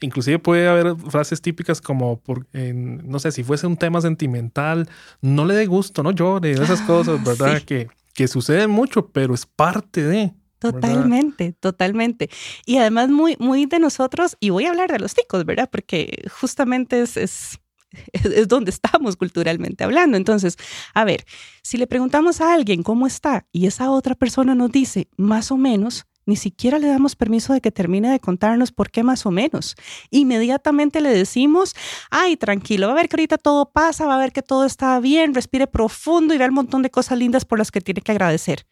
Inclusive 0.00 0.38
puede 0.38 0.66
haber 0.66 0.96
frases 0.96 1.40
típicas 1.40 1.80
como, 1.80 2.18
por, 2.18 2.46
no 2.54 3.18
sé, 3.18 3.30
si 3.30 3.44
fuese 3.44 3.66
un 3.66 3.76
tema 3.76 4.00
sentimental, 4.00 4.88
no 5.20 5.44
le 5.44 5.54
dé 5.54 5.66
gusto, 5.66 6.02
no 6.02 6.10
llore, 6.10 6.52
esas 6.52 6.80
ah, 6.80 6.86
cosas, 6.86 7.22
¿verdad? 7.22 7.62
Que, 7.62 7.88
que 8.14 8.26
suceden 8.28 8.70
mucho, 8.70 9.08
pero 9.08 9.34
es 9.34 9.46
parte 9.46 10.02
de... 10.02 10.32
Totalmente, 10.58 11.54
totalmente. 11.58 12.30
Y 12.66 12.78
además 12.78 13.10
muy, 13.10 13.36
muy 13.40 13.66
de 13.66 13.78
nosotros, 13.78 14.36
y 14.40 14.50
voy 14.50 14.66
a 14.66 14.70
hablar 14.70 14.90
de 14.90 15.00
los 15.00 15.12
ticos, 15.12 15.44
¿verdad? 15.44 15.68
Porque 15.70 16.24
justamente 16.30 17.02
es, 17.02 17.58
es 18.12 18.48
donde 18.48 18.70
estamos 18.70 19.16
culturalmente 19.16 19.84
hablando. 19.84 20.16
Entonces, 20.16 20.56
a 20.94 21.04
ver, 21.04 21.24
si 21.62 21.76
le 21.76 21.86
preguntamos 21.86 22.40
a 22.40 22.52
alguien 22.52 22.82
cómo 22.82 23.06
está 23.06 23.46
y 23.52 23.66
esa 23.66 23.90
otra 23.90 24.14
persona 24.14 24.54
nos 24.54 24.70
dice 24.72 25.08
más 25.16 25.50
o 25.50 25.56
menos, 25.56 26.06
ni 26.24 26.36
siquiera 26.36 26.78
le 26.78 26.86
damos 26.86 27.16
permiso 27.16 27.52
de 27.52 27.60
que 27.60 27.72
termine 27.72 28.10
de 28.10 28.20
contarnos 28.20 28.70
por 28.70 28.90
qué 28.90 29.02
más 29.02 29.26
o 29.26 29.30
menos. 29.30 29.74
Inmediatamente 30.10 31.00
le 31.00 31.10
decimos, 31.10 31.74
ay, 32.10 32.36
tranquilo, 32.36 32.86
va 32.86 32.92
a 32.92 32.96
ver 32.96 33.08
que 33.08 33.16
ahorita 33.16 33.38
todo 33.38 33.70
pasa, 33.72 34.06
va 34.06 34.16
a 34.16 34.20
ver 34.20 34.32
que 34.32 34.42
todo 34.42 34.64
está 34.64 34.98
bien, 35.00 35.34
respire 35.34 35.66
profundo 35.66 36.32
y 36.32 36.38
ve 36.38 36.44
el 36.44 36.52
montón 36.52 36.82
de 36.82 36.90
cosas 36.90 37.18
lindas 37.18 37.44
por 37.44 37.58
las 37.58 37.70
que 37.70 37.80
tiene 37.80 38.02
que 38.02 38.12
agradecer. 38.12 38.66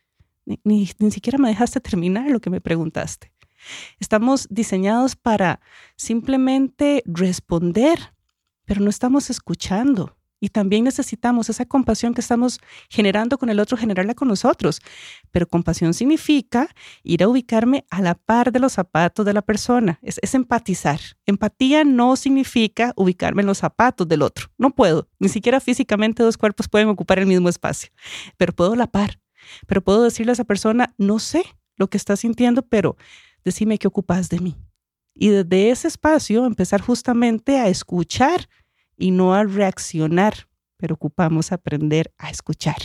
Ni, 0.65 0.89
ni 0.99 1.11
siquiera 1.11 1.39
me 1.39 1.49
dejaste 1.49 1.81
terminar 1.81 2.31
lo 2.31 2.41
que 2.41 2.51
me 2.51 2.61
preguntaste. 2.61 3.33
Estamos 3.99 4.47
diseñados 4.49 5.17
para 5.17 5.61
simplemente 5.97 7.03
responder 7.05 8.15
pero 8.71 8.83
no 8.83 8.91
estamos 8.91 9.31
escuchando. 9.31 10.17
Y 10.39 10.51
también 10.51 10.85
necesitamos 10.85 11.51
esa 11.51 11.65
compasión 11.67 12.15
que 12.15 12.21
estamos 12.21 12.61
generando 12.89 13.37
con 13.37 13.51
el 13.51 13.59
otro, 13.59 13.77
generarla 13.77 14.15
con 14.15 14.29
nosotros. 14.29 14.81
Pero 15.33 15.49
compasión 15.49 15.93
significa 15.93 16.69
ir 17.03 17.25
a 17.25 17.29
ubicarme 17.29 17.85
a 17.91 18.01
la 18.01 18.15
par 18.15 18.53
de 18.53 18.61
los 18.61 18.75
zapatos 18.75 19.27
de 19.27 19.33
la 19.33 19.43
persona. 19.43 19.99
Es, 20.03 20.21
empatizar. 20.35 21.01
Empatía 21.27 21.83
no 21.83 22.15
significa 22.15 22.93
ubicarme 22.95 23.43
en 23.43 23.49
los 23.49 23.59
zapatos 23.59 24.07
del 24.07 24.23
otro. 24.23 24.47
No 24.57 24.71
puedo. 24.71 25.09
Ni 25.19 25.29
siquiera 25.29 25.59
físicamente 25.59 26.23
dos 26.23 26.39
cuerpos 26.39 26.69
pueden 26.69 26.87
ocupar 26.91 27.19
el 27.19 27.27
mismo 27.27 27.49
espacio. 27.49 27.91
Pero 28.37 28.53
puedo 28.53 28.77
la 28.77 28.87
par. 28.87 29.21
Pero 29.67 29.83
puedo 29.83 30.05
decirle 30.05 30.31
a 30.31 30.35
esa 30.35 30.45
persona, 30.45 30.95
no 30.97 31.19
sé 31.19 31.43
lo 31.75 31.91
que 31.91 31.97
está 31.97 32.15
sintiendo, 32.15 32.63
pero 32.63 32.97
decime 33.45 33.79
qué 33.79 33.89
ocupas 33.89 34.29
de 34.29 34.39
mí. 34.39 34.57
Y 35.15 35.29
desde 35.29 35.71
ese 35.71 35.89
espacio 35.89 36.47
empezar 36.47 36.81
justamente 36.81 37.59
a 37.59 37.69
escuchar 37.69 38.49
y 39.01 39.11
no 39.11 39.35
a 39.35 39.43
reaccionar, 39.45 40.49
pero 40.77 40.95
ocupamos 40.95 41.51
aprender 41.51 42.13
a 42.19 42.31
escuchar. 42.31 42.77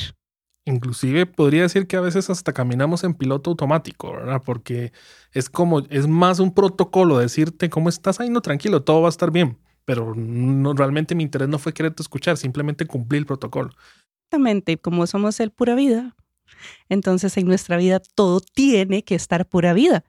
Inclusive 0.67 1.27
podría 1.27 1.61
decir 1.61 1.85
que 1.85 1.95
a 1.95 2.01
veces 2.01 2.31
hasta 2.31 2.51
caminamos 2.51 3.03
en 3.03 3.13
piloto 3.13 3.51
automático, 3.51 4.13
¿verdad? 4.13 4.41
Porque 4.43 4.91
es 5.31 5.47
como, 5.47 5.81
es 5.91 6.07
más 6.07 6.39
un 6.39 6.55
protocolo 6.55 7.19
decirte 7.19 7.69
cómo 7.69 7.89
estás 7.89 8.19
ahí, 8.19 8.31
no 8.31 8.41
tranquilo, 8.41 8.81
todo 8.81 9.01
va 9.01 9.07
a 9.07 9.09
estar 9.09 9.29
bien. 9.29 9.59
Pero 9.85 10.15
no, 10.15 10.73
realmente 10.73 11.13
mi 11.13 11.21
interés 11.21 11.47
no 11.47 11.59
fue 11.59 11.73
quererte 11.73 12.01
escuchar, 12.01 12.37
simplemente 12.37 12.87
cumplir 12.87 13.19
el 13.19 13.25
protocolo. 13.27 13.69
Exactamente, 14.23 14.79
como 14.79 15.05
somos 15.05 15.39
el 15.39 15.51
pura 15.51 15.75
vida, 15.75 16.15
entonces 16.89 17.37
en 17.37 17.45
nuestra 17.45 17.77
vida 17.77 17.99
todo 17.99 18.39
tiene 18.39 19.03
que 19.03 19.13
estar 19.13 19.47
pura 19.47 19.73
vida. 19.73 20.03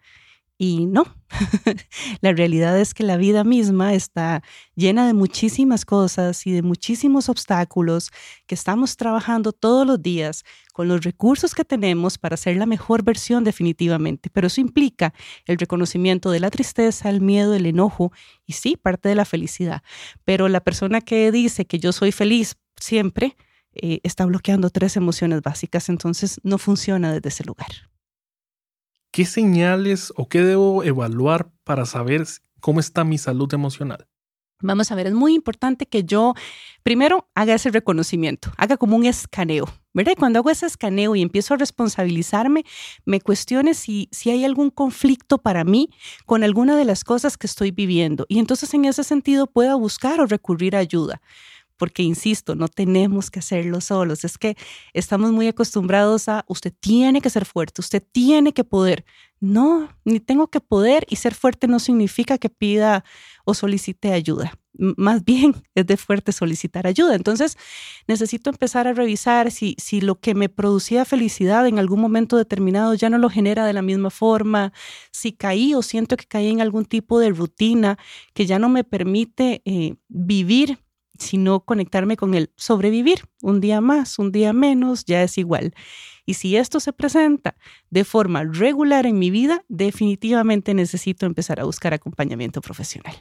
Y 0.59 0.87
no, 0.87 1.05
la 2.23 2.33
realidad 2.33 2.81
es 2.81 2.95
que 2.95 3.03
la 3.03 3.19
vida 3.19 3.45
misma 3.45 3.93
está 3.93 4.43
llena 4.75 5.07
de 5.07 5.13
muchísimas 5.13 5.85
cosas 5.85 6.47
y 6.47 6.53
de 6.53 6.63
muchísimos 6.63 7.29
obstáculos 7.29 8.11
que 8.47 8.55
estamos 8.55 8.97
trabajando 8.97 9.53
todos 9.53 9.87
los 9.87 10.01
días 10.01 10.45
con 10.73 10.89
los 10.89 11.03
recursos 11.05 11.55
que 11.55 11.67
tenemos 11.67 12.17
para 12.17 12.39
ser 12.39 12.57
la 12.57 12.65
mejor 12.65 13.03
versión 13.03 13.45
definitivamente. 13.45 14.31
Pero 14.31 14.47
eso 14.47 14.63
implica 14.63 15.13
el 15.45 15.59
reconocimiento 15.59 16.31
de 16.31 16.41
la 16.41 16.51
tristeza, 16.51 17.11
el 17.11 17.21
miedo, 17.21 17.55
el 17.55 17.67
enojo 17.67 18.13
y 18.47 18.55
sí, 18.55 18.77
parte 18.77 19.11
de 19.11 19.15
la 19.15 19.27
felicidad. 19.27 19.83
Pero 20.25 20.49
la 20.49 20.61
persona 20.61 21.03
que 21.03 21.31
dice 21.33 21.67
que 21.67 21.79
yo 21.79 21.93
soy 21.93 22.13
feliz 22.13 22.57
siempre 22.81 23.37
eh, 23.75 24.01
está 24.05 24.25
bloqueando 24.25 24.71
tres 24.71 24.97
emociones 24.97 25.43
básicas, 25.43 25.91
entonces 25.91 26.41
no 26.43 26.57
funciona 26.57 27.13
desde 27.13 27.29
ese 27.29 27.45
lugar. 27.45 27.69
¿Qué 29.17 29.25
señales 29.25 30.13
o 30.15 30.29
qué 30.29 30.43
debo 30.43 30.85
evaluar 30.85 31.51
para 31.65 31.87
saber 31.87 32.27
cómo 32.61 32.81
está 32.81 33.03
mi 33.03 33.17
salud 33.17 33.51
emocional? 33.55 34.07
Vamos 34.61 34.93
a 34.93 34.95
ver, 34.95 35.07
es 35.07 35.15
muy 35.15 35.35
importante 35.35 35.87
que 35.87 36.05
yo 36.05 36.35
primero 36.83 37.27
haga 37.35 37.55
ese 37.55 37.71
reconocimiento, 37.71 38.53
haga 38.59 38.77
como 38.77 38.95
un 38.95 39.07
escaneo, 39.07 39.65
¿verdad? 39.95 40.13
cuando 40.19 40.39
hago 40.39 40.51
ese 40.51 40.67
escaneo 40.67 41.17
y 41.17 41.23
empiezo 41.23 41.55
a 41.55 41.57
responsabilizarme, 41.57 42.65
me 43.07 43.23
cuestione 43.23 43.73
si, 43.73 44.11
si 44.13 44.29
hay 44.29 44.45
algún 44.45 44.69
conflicto 44.69 45.39
para 45.39 45.65
mí 45.65 45.89
con 46.27 46.45
alguna 46.45 46.77
de 46.77 46.85
las 46.85 47.03
cosas 47.03 47.39
que 47.39 47.47
estoy 47.47 47.71
viviendo. 47.71 48.27
Y 48.29 48.39
entonces 48.39 48.75
en 48.75 48.85
ese 48.85 49.03
sentido 49.03 49.47
pueda 49.47 49.77
buscar 49.77 50.21
o 50.21 50.27
recurrir 50.27 50.77
a 50.77 50.81
ayuda 50.81 51.23
porque 51.77 52.03
insisto, 52.03 52.55
no 52.55 52.69
tenemos 52.69 53.31
que 53.31 53.41
hacerlo 53.41 53.81
solos. 53.81 54.25
Es 54.25 54.39
que 54.39 54.57
estamos 54.93 55.33
muy 55.33 55.49
acostumbrados 55.49 56.29
a 56.29 56.45
usted 56.49 56.73
tiene 56.81 57.21
que 57.21 57.31
ser 57.31 57.45
fuerte, 57.45 57.81
usted 57.81 58.03
tiene 58.13 58.53
que 58.53 58.65
poder. 58.65 59.05
No, 59.39 59.91
ni 60.05 60.19
tengo 60.19 60.49
que 60.49 60.61
poder 60.61 61.05
y 61.11 61.17
ser 61.17 61.35
fuerte 61.35 61.69
no 61.69 61.79
significa 61.79 62.39
que 62.39 62.49
pida 62.49 63.05
o 63.45 63.53
solicite 63.53 64.13
ayuda. 64.13 64.55
Más 64.79 65.25
bien 65.25 65.55
es 65.75 65.87
de 65.87 65.97
fuerte 65.99 66.33
solicitar 66.33 66.87
ayuda. 66.87 67.15
Entonces 67.15 67.59
necesito 68.09 68.49
empezar 68.49 68.89
a 68.89 68.95
revisar 68.95 69.51
si, 69.51 69.77
si 69.79 70.01
lo 70.01 70.21
que 70.21 70.35
me 70.35 70.49
producía 70.49 71.05
felicidad 71.05 71.67
en 71.67 71.79
algún 71.79 72.01
momento 72.01 72.37
determinado 72.39 72.95
ya 72.95 73.11
no 73.11 73.19
lo 73.19 73.29
genera 73.29 73.67
de 73.67 73.75
la 73.75 73.83
misma 73.83 74.11
forma, 74.11 74.73
si 75.13 75.33
caí 75.33 75.75
o 75.75 75.83
siento 75.83 76.17
que 76.17 76.27
caí 76.27 76.49
en 76.49 76.63
algún 76.63 76.87
tipo 76.87 77.19
de 77.19 77.31
rutina 77.31 77.99
que 78.33 78.47
ya 78.47 78.59
no 78.59 78.71
me 78.71 78.85
permite 78.85 79.61
eh, 79.67 79.97
vivir 80.09 80.79
sino 81.19 81.61
conectarme 81.61 82.17
con 82.17 82.35
el 82.35 82.51
sobrevivir. 82.57 83.25
Un 83.43 83.61
día 83.61 83.81
más, 83.81 84.19
un 84.19 84.33
día 84.33 84.53
menos, 84.53 85.05
ya 85.05 85.23
es 85.23 85.39
igual. 85.39 85.75
Y 86.27 86.35
si 86.35 86.57
esto 86.57 86.81
se 86.81 86.93
presenta 86.93 87.57
de 87.89 88.05
forma 88.05 88.45
regular 88.45 89.07
en 89.07 89.19
mi 89.19 89.31
vida, 89.31 89.65
definitivamente 89.69 90.75
necesito 90.75 91.25
empezar 91.25 91.61
a 91.61 91.65
buscar 91.65 91.95
acompañamiento 91.95 92.61
profesional. 92.61 93.15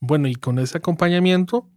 Bueno, 0.00 0.26
y 0.26 0.34
con 0.34 0.58
ese 0.58 0.78
acompañamiento, 0.78 1.70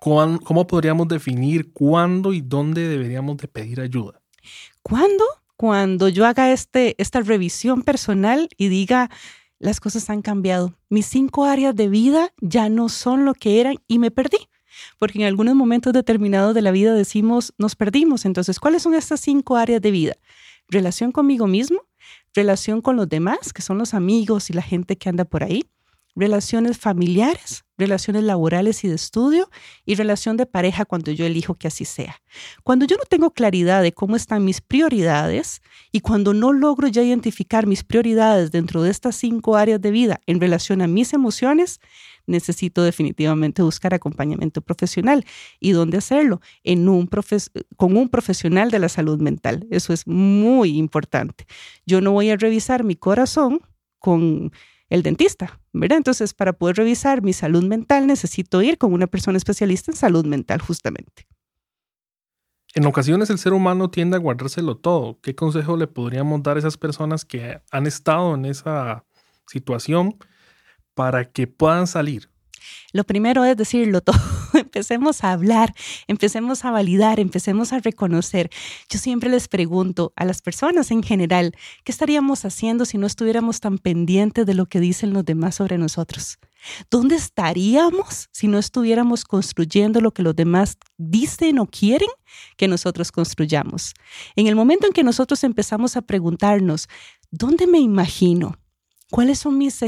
¿cómo 0.00 0.66
podríamos 0.66 1.06
definir 1.06 1.72
cuándo 1.72 2.32
y 2.32 2.40
dónde 2.40 2.88
deberíamos 2.88 3.36
de 3.36 3.46
pedir 3.46 3.80
ayuda? 3.80 4.20
¿Cuándo? 4.82 5.24
Cuando 5.56 6.08
yo 6.08 6.26
haga 6.26 6.50
este, 6.50 7.00
esta 7.00 7.20
revisión 7.20 7.82
personal 7.82 8.48
y 8.56 8.68
diga, 8.68 9.10
las 9.60 9.80
cosas 9.80 10.10
han 10.10 10.22
cambiado. 10.22 10.74
Mis 10.88 11.06
cinco 11.06 11.44
áreas 11.44 11.74
de 11.74 11.88
vida 11.88 12.32
ya 12.40 12.68
no 12.68 12.88
son 12.88 13.24
lo 13.24 13.34
que 13.34 13.60
eran 13.60 13.76
y 13.86 13.98
me 13.98 14.10
perdí 14.10 14.38
porque 14.98 15.18
en 15.18 15.24
algunos 15.26 15.54
momentos 15.54 15.92
determinados 15.92 16.54
de 16.54 16.62
la 16.62 16.70
vida 16.70 16.94
decimos, 16.94 17.54
nos 17.58 17.76
perdimos. 17.76 18.24
Entonces, 18.24 18.60
¿cuáles 18.60 18.82
son 18.82 18.94
estas 18.94 19.20
cinco 19.20 19.56
áreas 19.56 19.80
de 19.80 19.90
vida? 19.90 20.16
Relación 20.68 21.12
conmigo 21.12 21.46
mismo, 21.46 21.82
relación 22.34 22.80
con 22.80 22.96
los 22.96 23.08
demás, 23.08 23.52
que 23.52 23.62
son 23.62 23.78
los 23.78 23.94
amigos 23.94 24.50
y 24.50 24.52
la 24.52 24.62
gente 24.62 24.96
que 24.96 25.08
anda 25.08 25.24
por 25.24 25.44
ahí, 25.44 25.64
relaciones 26.18 26.78
familiares, 26.78 27.64
relaciones 27.76 28.24
laborales 28.24 28.82
y 28.82 28.88
de 28.88 28.96
estudio 28.96 29.48
y 29.86 29.94
relación 29.94 30.36
de 30.36 30.46
pareja 30.46 30.84
cuando 30.84 31.12
yo 31.12 31.24
elijo 31.24 31.54
que 31.54 31.68
así 31.68 31.84
sea. 31.84 32.20
Cuando 32.64 32.84
yo 32.84 32.96
no 32.96 33.04
tengo 33.08 33.30
claridad 33.30 33.82
de 33.82 33.92
cómo 33.92 34.16
están 34.16 34.44
mis 34.44 34.60
prioridades 34.60 35.62
y 35.92 36.00
cuando 36.00 36.34
no 36.34 36.52
logro 36.52 36.88
ya 36.88 37.02
identificar 37.02 37.66
mis 37.66 37.84
prioridades 37.84 38.50
dentro 38.50 38.82
de 38.82 38.90
estas 38.90 39.14
cinco 39.14 39.56
áreas 39.56 39.80
de 39.80 39.92
vida 39.92 40.20
en 40.26 40.40
relación 40.40 40.82
a 40.82 40.88
mis 40.88 41.12
emociones, 41.12 41.78
necesito 42.26 42.82
definitivamente 42.82 43.62
buscar 43.62 43.94
acompañamiento 43.94 44.60
profesional. 44.60 45.24
¿Y 45.60 45.70
dónde 45.70 45.98
hacerlo? 45.98 46.40
En 46.64 46.88
un 46.88 47.08
con 47.76 47.96
un 47.96 48.08
profesional 48.08 48.70
de 48.70 48.80
la 48.80 48.88
salud 48.88 49.20
mental. 49.20 49.66
Eso 49.70 49.92
es 49.92 50.06
muy 50.06 50.76
importante. 50.76 51.46
Yo 51.86 52.00
no 52.00 52.12
voy 52.12 52.30
a 52.30 52.36
revisar 52.36 52.82
mi 52.82 52.96
corazón 52.96 53.60
con 54.00 54.52
el 54.90 55.02
dentista, 55.02 55.60
¿verdad? 55.80 55.98
Entonces, 55.98 56.34
para 56.34 56.52
poder 56.52 56.76
revisar 56.76 57.22
mi 57.22 57.32
salud 57.32 57.64
mental, 57.64 58.06
necesito 58.06 58.62
ir 58.62 58.78
con 58.78 58.92
una 58.92 59.06
persona 59.06 59.38
especialista 59.38 59.90
en 59.90 59.96
salud 59.96 60.24
mental, 60.24 60.60
justamente. 60.60 61.26
En 62.74 62.86
ocasiones 62.86 63.30
el 63.30 63.38
ser 63.38 63.52
humano 63.54 63.90
tiende 63.90 64.16
a 64.16 64.20
guardárselo 64.20 64.76
todo. 64.76 65.18
¿Qué 65.20 65.34
consejo 65.34 65.76
le 65.76 65.86
podríamos 65.86 66.42
dar 66.42 66.56
a 66.56 66.60
esas 66.60 66.76
personas 66.76 67.24
que 67.24 67.60
han 67.70 67.86
estado 67.86 68.34
en 68.34 68.44
esa 68.44 69.04
situación 69.46 70.16
para 70.94 71.30
que 71.30 71.46
puedan 71.46 71.86
salir? 71.86 72.30
Lo 72.92 73.04
primero 73.04 73.44
es 73.44 73.56
decirlo 73.56 74.00
todo. 74.00 74.16
Empecemos 74.68 75.24
a 75.24 75.32
hablar, 75.32 75.74
empecemos 76.08 76.64
a 76.66 76.70
validar, 76.70 77.20
empecemos 77.20 77.72
a 77.72 77.78
reconocer. 77.78 78.50
Yo 78.90 78.98
siempre 78.98 79.30
les 79.30 79.48
pregunto 79.48 80.12
a 80.14 80.26
las 80.26 80.42
personas 80.42 80.90
en 80.90 81.02
general, 81.02 81.56
¿qué 81.84 81.92
estaríamos 81.92 82.44
haciendo 82.44 82.84
si 82.84 82.98
no 82.98 83.06
estuviéramos 83.06 83.60
tan 83.60 83.78
pendientes 83.78 84.44
de 84.44 84.52
lo 84.52 84.66
que 84.66 84.78
dicen 84.78 85.14
los 85.14 85.24
demás 85.24 85.54
sobre 85.54 85.78
nosotros? 85.78 86.38
¿Dónde 86.90 87.16
estaríamos 87.16 88.28
si 88.30 88.46
no 88.46 88.58
estuviéramos 88.58 89.24
construyendo 89.24 90.02
lo 90.02 90.12
que 90.12 90.22
los 90.22 90.36
demás 90.36 90.76
dicen 90.98 91.58
o 91.60 91.66
quieren 91.66 92.10
que 92.58 92.68
nosotros 92.68 93.10
construyamos? 93.10 93.94
En 94.36 94.48
el 94.48 94.54
momento 94.54 94.86
en 94.86 94.92
que 94.92 95.02
nosotros 95.02 95.44
empezamos 95.44 95.96
a 95.96 96.02
preguntarnos, 96.02 96.88
¿dónde 97.30 97.66
me 97.66 97.78
imagino? 97.78 98.58
Cuáles 99.10 99.38
son 99.38 99.58
mis 99.58 99.80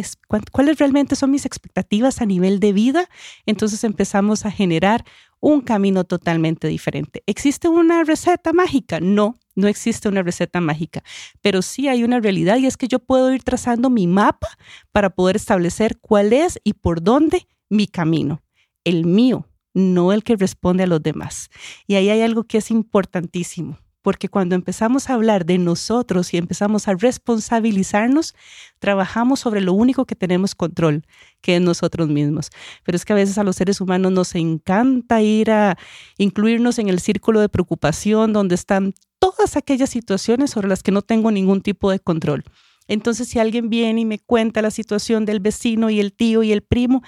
cuáles 0.52 0.78
realmente 0.78 1.16
son 1.16 1.30
mis 1.30 1.46
expectativas 1.46 2.20
a 2.20 2.26
nivel 2.26 2.60
de 2.60 2.72
vida, 2.72 3.08
entonces 3.46 3.84
empezamos 3.84 4.46
a 4.46 4.50
generar 4.50 5.04
un 5.40 5.60
camino 5.60 6.04
totalmente 6.04 6.68
diferente. 6.68 7.22
¿Existe 7.26 7.68
una 7.68 8.04
receta 8.04 8.52
mágica? 8.52 9.00
No, 9.00 9.38
no 9.54 9.68
existe 9.68 10.08
una 10.08 10.22
receta 10.22 10.60
mágica, 10.60 11.02
pero 11.40 11.62
sí 11.62 11.88
hay 11.88 12.04
una 12.04 12.20
realidad 12.20 12.58
y 12.58 12.66
es 12.66 12.76
que 12.76 12.88
yo 12.88 12.98
puedo 12.98 13.32
ir 13.32 13.42
trazando 13.42 13.90
mi 13.90 14.06
mapa 14.06 14.48
para 14.92 15.10
poder 15.10 15.36
establecer 15.36 15.98
cuál 16.00 16.32
es 16.32 16.60
y 16.64 16.74
por 16.74 17.02
dónde 17.02 17.46
mi 17.68 17.86
camino, 17.86 18.42
el 18.84 19.06
mío, 19.06 19.46
no 19.72 20.12
el 20.12 20.24
que 20.24 20.36
responde 20.36 20.84
a 20.84 20.86
los 20.86 21.02
demás. 21.02 21.48
Y 21.86 21.94
ahí 21.94 22.10
hay 22.10 22.22
algo 22.22 22.44
que 22.44 22.58
es 22.58 22.70
importantísimo 22.70 23.78
porque 24.02 24.28
cuando 24.28 24.54
empezamos 24.54 25.10
a 25.10 25.14
hablar 25.14 25.44
de 25.44 25.58
nosotros 25.58 26.32
y 26.32 26.38
empezamos 26.38 26.88
a 26.88 26.94
responsabilizarnos, 26.94 28.34
trabajamos 28.78 29.40
sobre 29.40 29.60
lo 29.60 29.72
único 29.72 30.06
que 30.06 30.16
tenemos 30.16 30.54
control, 30.54 31.04
que 31.40 31.56
es 31.56 31.62
nosotros 31.62 32.08
mismos. 32.08 32.50
Pero 32.82 32.96
es 32.96 33.04
que 33.04 33.12
a 33.12 33.16
veces 33.16 33.38
a 33.38 33.44
los 33.44 33.56
seres 33.56 33.80
humanos 33.80 34.12
nos 34.12 34.34
encanta 34.34 35.20
ir 35.20 35.50
a 35.50 35.76
incluirnos 36.18 36.78
en 36.78 36.88
el 36.88 37.00
círculo 37.00 37.40
de 37.40 37.48
preocupación 37.48 38.32
donde 38.32 38.54
están 38.54 38.94
todas 39.18 39.56
aquellas 39.56 39.90
situaciones 39.90 40.50
sobre 40.50 40.68
las 40.68 40.82
que 40.82 40.92
no 40.92 41.02
tengo 41.02 41.30
ningún 41.30 41.60
tipo 41.60 41.90
de 41.90 42.00
control. 42.00 42.44
Entonces, 42.88 43.28
si 43.28 43.38
alguien 43.38 43.70
viene 43.70 44.00
y 44.00 44.04
me 44.04 44.18
cuenta 44.18 44.62
la 44.62 44.70
situación 44.70 45.24
del 45.24 45.38
vecino 45.38 45.90
y 45.90 46.00
el 46.00 46.12
tío 46.12 46.42
y 46.42 46.50
el 46.50 46.62
primo, 46.62 47.02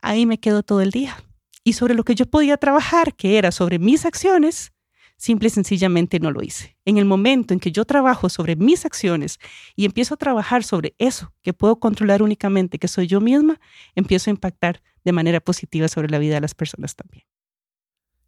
ahí 0.00 0.24
me 0.24 0.38
quedo 0.38 0.62
todo 0.62 0.80
el 0.80 0.90
día. 0.90 1.16
Y 1.64 1.74
sobre 1.74 1.94
lo 1.94 2.04
que 2.04 2.14
yo 2.14 2.26
podía 2.26 2.56
trabajar, 2.56 3.14
que 3.14 3.36
era 3.36 3.52
sobre 3.52 3.78
mis 3.78 4.06
acciones, 4.06 4.72
simple 5.22 5.46
y 5.46 5.50
sencillamente 5.50 6.18
no 6.18 6.32
lo 6.32 6.42
hice. 6.42 6.76
En 6.84 6.98
el 6.98 7.04
momento 7.04 7.54
en 7.54 7.60
que 7.60 7.70
yo 7.70 7.84
trabajo 7.84 8.28
sobre 8.28 8.56
mis 8.56 8.84
acciones 8.84 9.38
y 9.76 9.84
empiezo 9.84 10.14
a 10.14 10.16
trabajar 10.16 10.64
sobre 10.64 10.96
eso 10.98 11.32
que 11.42 11.52
puedo 11.52 11.78
controlar 11.78 12.22
únicamente, 12.22 12.80
que 12.80 12.88
soy 12.88 13.06
yo 13.06 13.20
misma, 13.20 13.60
empiezo 13.94 14.30
a 14.30 14.32
impactar 14.32 14.82
de 15.04 15.12
manera 15.12 15.38
positiva 15.38 15.86
sobre 15.86 16.08
la 16.08 16.18
vida 16.18 16.34
de 16.34 16.40
las 16.40 16.56
personas 16.56 16.96
también. 16.96 17.24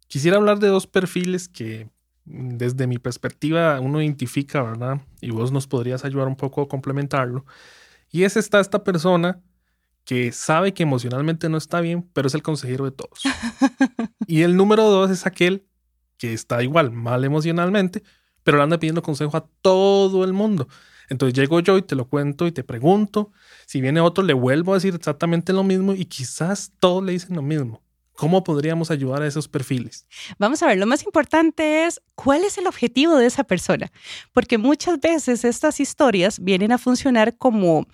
Quisiera 0.07 0.37
hablar 0.37 0.59
de 0.59 0.69
dos 0.69 0.87
perfiles 0.87 1.49
que 1.49 1.89
mm, 2.23 2.55
desde 2.55 2.87
mi 2.87 2.97
perspectiva 2.97 3.77
uno 3.81 4.01
identifica, 4.01 4.63
¿verdad? 4.63 5.01
Y 5.19 5.31
vos 5.31 5.51
nos 5.51 5.67
podrías 5.67 6.05
ayudar 6.05 6.29
un 6.29 6.37
poco 6.37 6.61
a 6.61 6.69
complementarlo. 6.69 7.45
Y 8.09 8.23
es 8.23 8.37
esta, 8.37 8.61
esta 8.61 8.85
persona 8.85 9.41
que 10.05 10.31
sabe 10.31 10.73
que 10.73 10.83
emocionalmente 10.83 11.49
no 11.49 11.57
está 11.57 11.81
bien, 11.81 12.09
pero 12.13 12.29
es 12.29 12.35
el 12.35 12.41
consejero 12.41 12.85
de 12.85 12.91
todos. 12.91 13.19
y 14.27 14.43
el 14.43 14.55
número 14.55 14.83
dos 14.83 15.11
es 15.11 15.25
aquel 15.25 15.65
que 16.17 16.33
está 16.33 16.63
igual 16.63 16.91
mal 16.91 17.23
emocionalmente, 17.23 18.03
pero 18.43 18.57
le 18.57 18.63
anda 18.63 18.79
pidiendo 18.79 19.01
consejo 19.01 19.35
a 19.37 19.47
todo 19.61 20.23
el 20.23 20.33
mundo. 20.33 20.67
Entonces 21.09 21.37
llego 21.37 21.59
yo 21.59 21.77
y 21.77 21.81
te 21.81 21.95
lo 21.95 22.07
cuento 22.07 22.47
y 22.47 22.51
te 22.51 22.63
pregunto. 22.63 23.31
Si 23.65 23.81
viene 23.81 24.01
otro, 24.01 24.23
le 24.23 24.33
vuelvo 24.33 24.73
a 24.73 24.75
decir 24.75 24.95
exactamente 24.95 25.53
lo 25.53 25.63
mismo 25.63 25.93
y 25.93 26.05
quizás 26.05 26.71
todos 26.79 27.03
le 27.03 27.13
dicen 27.13 27.35
lo 27.35 27.41
mismo. 27.41 27.81
¿Cómo 28.13 28.43
podríamos 28.43 28.91
ayudar 28.91 29.21
a 29.21 29.27
esos 29.27 29.49
perfiles? 29.49 30.07
Vamos 30.39 30.63
a 30.63 30.67
ver, 30.67 30.77
lo 30.77 30.85
más 30.85 31.03
importante 31.03 31.85
es 31.85 32.01
cuál 32.15 32.45
es 32.45 32.57
el 32.57 32.65
objetivo 32.65 33.17
de 33.17 33.25
esa 33.25 33.43
persona, 33.43 33.91
porque 34.31 34.57
muchas 34.57 35.01
veces 35.01 35.43
estas 35.43 35.81
historias 35.81 36.39
vienen 36.39 36.71
a 36.71 36.77
funcionar 36.77 37.37
como 37.37 37.85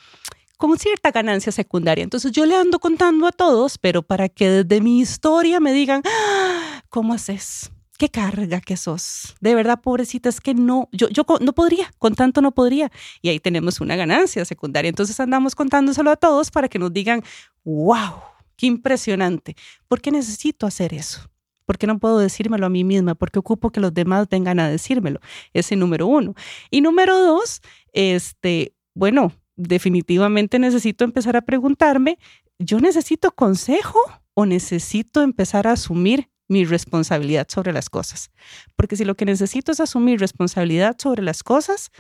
como 0.58 0.76
cierta 0.76 1.10
ganancia 1.10 1.52
secundaria. 1.52 2.04
Entonces 2.04 2.32
yo 2.32 2.46
le 2.46 2.56
ando 2.56 2.78
contando 2.78 3.26
a 3.26 3.32
todos, 3.32 3.80
pero 3.80 4.04
para 4.04 4.30
que 4.30 4.48
desde 4.48 4.80
mi 4.80 5.00
historia 5.00 5.60
me 5.60 5.74
digan, 5.74 6.04
ah, 6.06 6.84
¿cómo 6.88 7.16
haces? 7.16 7.72
Qué 8.02 8.10
carga 8.10 8.62
que 8.62 8.78
sos. 8.78 9.36
De 9.42 9.54
verdad, 9.54 9.80
pobrecita, 9.80 10.28
es 10.28 10.42
que 10.42 10.56
no, 10.56 10.90
yo, 10.92 11.08
yo 11.10 11.24
no 11.40 11.54
podría, 11.54 11.94
con 12.00 12.16
tanto 12.16 12.42
no 12.42 12.52
podría. 12.52 12.92
Y 13.22 13.30
ahí 13.30 13.40
tenemos 13.40 13.80
una 13.80 13.96
ganancia 13.96 14.44
secundaria. 14.44 14.90
Entonces 14.90 15.20
andamos 15.20 15.54
contándoselo 15.54 16.10
a 16.10 16.16
todos 16.16 16.50
para 16.50 16.68
que 16.68 16.80
nos 16.80 16.92
digan, 16.92 17.22
wow, 17.64 18.24
qué 18.56 18.66
impresionante. 18.66 19.56
¿Por 19.88 20.02
qué 20.02 20.10
necesito 20.10 20.66
hacer 20.66 20.96
eso? 20.96 21.30
¿Por 21.64 21.78
qué 21.78 21.86
no 21.86 22.00
puedo 22.00 22.18
decírmelo 22.18 22.66
a 22.66 22.70
mí 22.70 22.84
misma? 22.84 23.14
¿Por 23.14 23.30
qué 23.30 23.38
ocupo 23.38 23.70
que 23.70 23.80
los 23.80 23.94
demás 23.94 24.28
vengan 24.28 24.60
a 24.60 24.68
decírmelo? 24.68 25.20
Ese 25.54 25.76
número 25.76 26.08
uno. 26.08 26.34
Y 26.72 26.82
número 26.82 27.20
dos, 27.20 27.62
este, 27.94 28.74
bueno, 28.96 29.32
definitivamente 29.58 30.58
necesito 30.58 31.04
empezar 31.04 31.38
a 31.38 31.42
preguntarme, 31.42 32.18
¿yo 32.58 32.80
necesito 32.80 33.30
consejo 33.30 34.00
o 34.34 34.48
necesito 34.48 35.22
empezar 35.22 35.68
a 35.68 35.74
asumir 35.74 36.32
mi 36.52 36.66
responsabilidad 36.66 37.48
sobre 37.50 37.72
las 37.72 37.90
cosas. 37.90 38.30
Porque 38.76 38.98
si 38.98 39.06
lo 39.06 39.16
que 39.16 39.26
necesito 39.26 39.72
es 39.72 39.80
asumir 39.80 40.20
responsabilidad 40.20 40.98
sobre 41.00 41.24
las 41.24 41.44
cosas, 41.44 41.92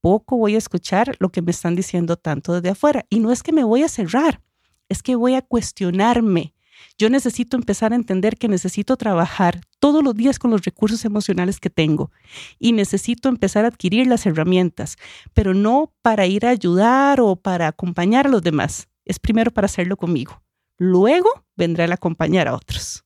poco 0.00 0.36
voy 0.36 0.54
a 0.54 0.58
escuchar 0.58 1.16
lo 1.18 1.30
que 1.30 1.42
me 1.42 1.50
están 1.50 1.74
diciendo 1.74 2.16
tanto 2.16 2.54
desde 2.54 2.70
afuera. 2.70 3.04
Y 3.10 3.18
no 3.18 3.32
es 3.32 3.42
que 3.42 3.52
me 3.52 3.64
voy 3.64 3.82
a 3.82 3.88
cerrar, 3.88 4.40
es 4.88 5.02
que 5.02 5.16
voy 5.16 5.34
a 5.34 5.42
cuestionarme. 5.42 6.54
Yo 6.96 7.10
necesito 7.10 7.56
empezar 7.56 7.92
a 7.92 7.96
entender 7.96 8.36
que 8.36 8.46
necesito 8.46 8.96
trabajar 8.96 9.62
todos 9.80 10.04
los 10.04 10.14
días 10.14 10.38
con 10.38 10.52
los 10.52 10.64
recursos 10.64 11.04
emocionales 11.04 11.58
que 11.58 11.70
tengo 11.70 12.12
y 12.60 12.70
necesito 12.70 13.28
empezar 13.28 13.64
a 13.64 13.68
adquirir 13.68 14.06
las 14.06 14.26
herramientas, 14.26 14.96
pero 15.34 15.54
no 15.54 15.92
para 16.02 16.26
ir 16.26 16.46
a 16.46 16.50
ayudar 16.50 17.20
o 17.20 17.34
para 17.34 17.66
acompañar 17.66 18.28
a 18.28 18.30
los 18.30 18.42
demás. 18.42 18.88
Es 19.04 19.18
primero 19.18 19.50
para 19.50 19.66
hacerlo 19.66 19.96
conmigo. 19.96 20.40
Luego 20.76 21.44
vendrá 21.56 21.84
el 21.84 21.90
acompañar 21.90 22.46
a 22.46 22.54
otros 22.54 23.04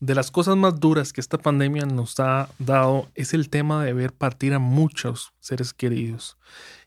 de 0.00 0.14
las 0.14 0.30
cosas 0.30 0.56
más 0.56 0.78
duras 0.78 1.12
que 1.12 1.20
esta 1.20 1.38
pandemia 1.38 1.84
nos 1.84 2.18
ha 2.20 2.48
dado 2.58 3.08
es 3.14 3.34
el 3.34 3.50
tema 3.50 3.84
de 3.84 3.92
ver 3.92 4.12
partir 4.12 4.54
a 4.54 4.60
muchos 4.60 5.32
seres 5.40 5.74
queridos. 5.74 6.38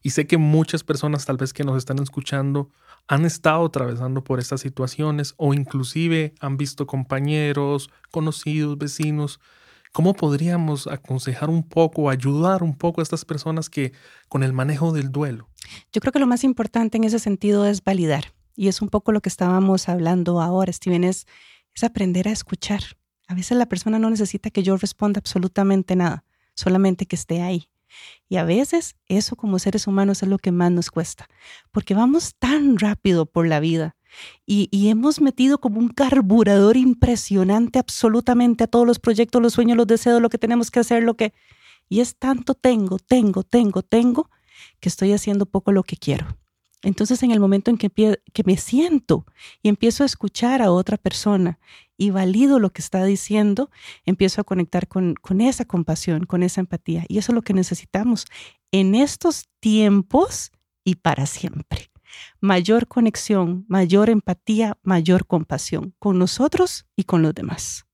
Y 0.02 0.12
sé 0.12 0.28
que 0.28 0.38
muchas 0.38 0.84
personas 0.84 1.26
tal 1.26 1.38
vez 1.38 1.52
que 1.52 1.65
nos 1.65 1.78
están 1.78 2.00
escuchando 2.00 2.69
han 3.08 3.26
estado 3.26 3.65
atravesando 3.65 4.24
por 4.24 4.39
estas 4.39 4.62
situaciones 4.62 5.34
o 5.38 5.54
inclusive 5.54 6.34
han 6.39 6.56
visto 6.56 6.88
compañeros, 6.88 7.89
conocidos, 8.12 8.78
vecinos. 8.78 9.41
¿Cómo 9.91 10.13
podríamos 10.13 10.88
aconsejar 10.88 11.50
un 11.50 11.67
poco, 11.67 12.10
ayudar 12.10 12.63
un 12.63 12.78
poco 12.78 13.02
a 13.02 13.04
estas 13.04 13.26
personas 13.26 13.69
que 13.69 13.91
con 14.30 14.43
el 14.43 14.54
manejo 14.54 14.93
del 14.93 15.12
duelo? 15.12 15.50
Yo 15.91 16.00
creo 16.00 16.13
que 16.13 16.19
lo 16.19 16.28
más 16.28 16.45
importante 16.45 16.97
en 16.97 17.04
ese 17.04 17.19
sentido 17.19 17.65
es 17.65 17.84
validar. 17.84 18.34
Y 18.56 18.69
es 18.69 18.82
un 18.82 18.88
poco 18.88 19.12
lo 19.12 19.21
que 19.21 19.30
estábamos 19.30 19.89
hablando 19.89 20.39
ahora, 20.39 20.71
Steven, 20.71 21.04
es, 21.04 21.26
es 21.74 21.84
aprender 21.84 22.30
a 22.30 22.32
escuchar. 22.32 22.82
A 23.32 23.34
veces 23.34 23.58
la 23.58 23.65
persona 23.65 23.98
no 23.98 24.10
necesita 24.10 24.50
que 24.50 24.62
yo 24.62 24.76
responda 24.76 25.20
absolutamente 25.20 25.96
nada, 25.96 26.26
solamente 26.54 27.06
que 27.06 27.15
esté 27.15 27.41
ahí. 27.41 27.70
Y 28.28 28.36
a 28.36 28.44
veces 28.44 28.98
eso 29.08 29.38
como 29.38 29.58
seres 29.58 29.88
humanos 29.88 30.22
es 30.22 30.28
lo 30.28 30.38
que 30.38 30.52
más 30.52 30.70
nos 30.70 30.91
cuesta, 30.91 31.30
porque 31.72 31.94
vamos 31.94 32.36
tan 32.39 32.78
rápido 32.78 33.26
por 33.26 33.48
la 33.48 33.62
vida 33.62 33.96
y, 34.46 34.67
y, 34.70 34.89
hemos 34.89 35.22
metido 35.22 35.60
como 35.60 35.80
un 35.80 35.88
carburador 35.88 36.76
impresionante 36.76 37.80
absolutamente 37.80 38.65
a 38.65 38.67
todos 38.67 38.86
los 38.86 39.00
proyectos, 39.00 39.41
los 39.41 39.54
sueños, 39.54 39.78
los 39.78 39.88
deseos, 39.88 40.22
lo 40.22 40.28
que 40.28 40.38
tenemos 40.38 40.70
que 40.70 40.82
hacer, 40.82 41.02
lo 41.02 41.15
que... 41.15 41.34
Y 41.88 42.02
es 42.02 42.17
tanto 42.17 42.54
tengo, 42.54 43.00
tengo, 43.00 43.44
tengo, 43.44 43.82
tengo, 43.82 44.30
que 44.82 44.89
estoy 44.89 45.13
haciendo 45.13 45.46
poco 45.46 45.72
lo 45.72 45.84
que 45.84 45.96
quiero. 45.96 46.40
Entonces, 46.84 47.22
en 47.24 47.32
el 47.32 47.39
momento 47.39 47.70
en 47.70 47.78
que, 47.78 47.89
que, 47.89 48.44
me 48.44 48.58
siento 48.58 49.26
y 49.62 49.70
empiezo 49.70 50.04
a 50.04 50.08
escuchar 50.08 50.62
a 50.62 50.72
otra 50.72 50.98
persona 50.98 51.60
y 51.96 52.10
valido 52.10 52.60
lo 52.60 52.72
que 52.72 52.82
está 52.82 53.04
diciendo, 53.06 53.70
empiezo 54.06 54.41
a 54.41 54.44
conectar 54.44 54.88
con, 54.88 55.13
con 55.15 55.41
esa 55.41 55.65
compasión, 55.65 56.26
con 56.26 56.41
esa 56.41 56.62
empatía. 56.62 57.06
Y 57.08 57.20
eso 57.20 57.32
es 57.32 57.36
lo 57.36 57.44
que 57.44 57.54
necesitamos 57.54 58.26
en 58.72 58.96
estos 58.96 59.46
tiempos 59.60 60.52
y 60.84 60.96
para 60.96 61.28
siempre. 61.28 61.91
Mayor 62.39 62.88
conexión, 62.88 63.65
mayor 63.67 64.10
empatía, 64.10 64.78
mayor 64.82 65.28
compasión 65.28 65.94
con 66.00 66.17
nosotros 66.17 66.88
y 66.96 67.04
con 67.04 67.22
los 67.22 67.34
demás. 67.34 67.86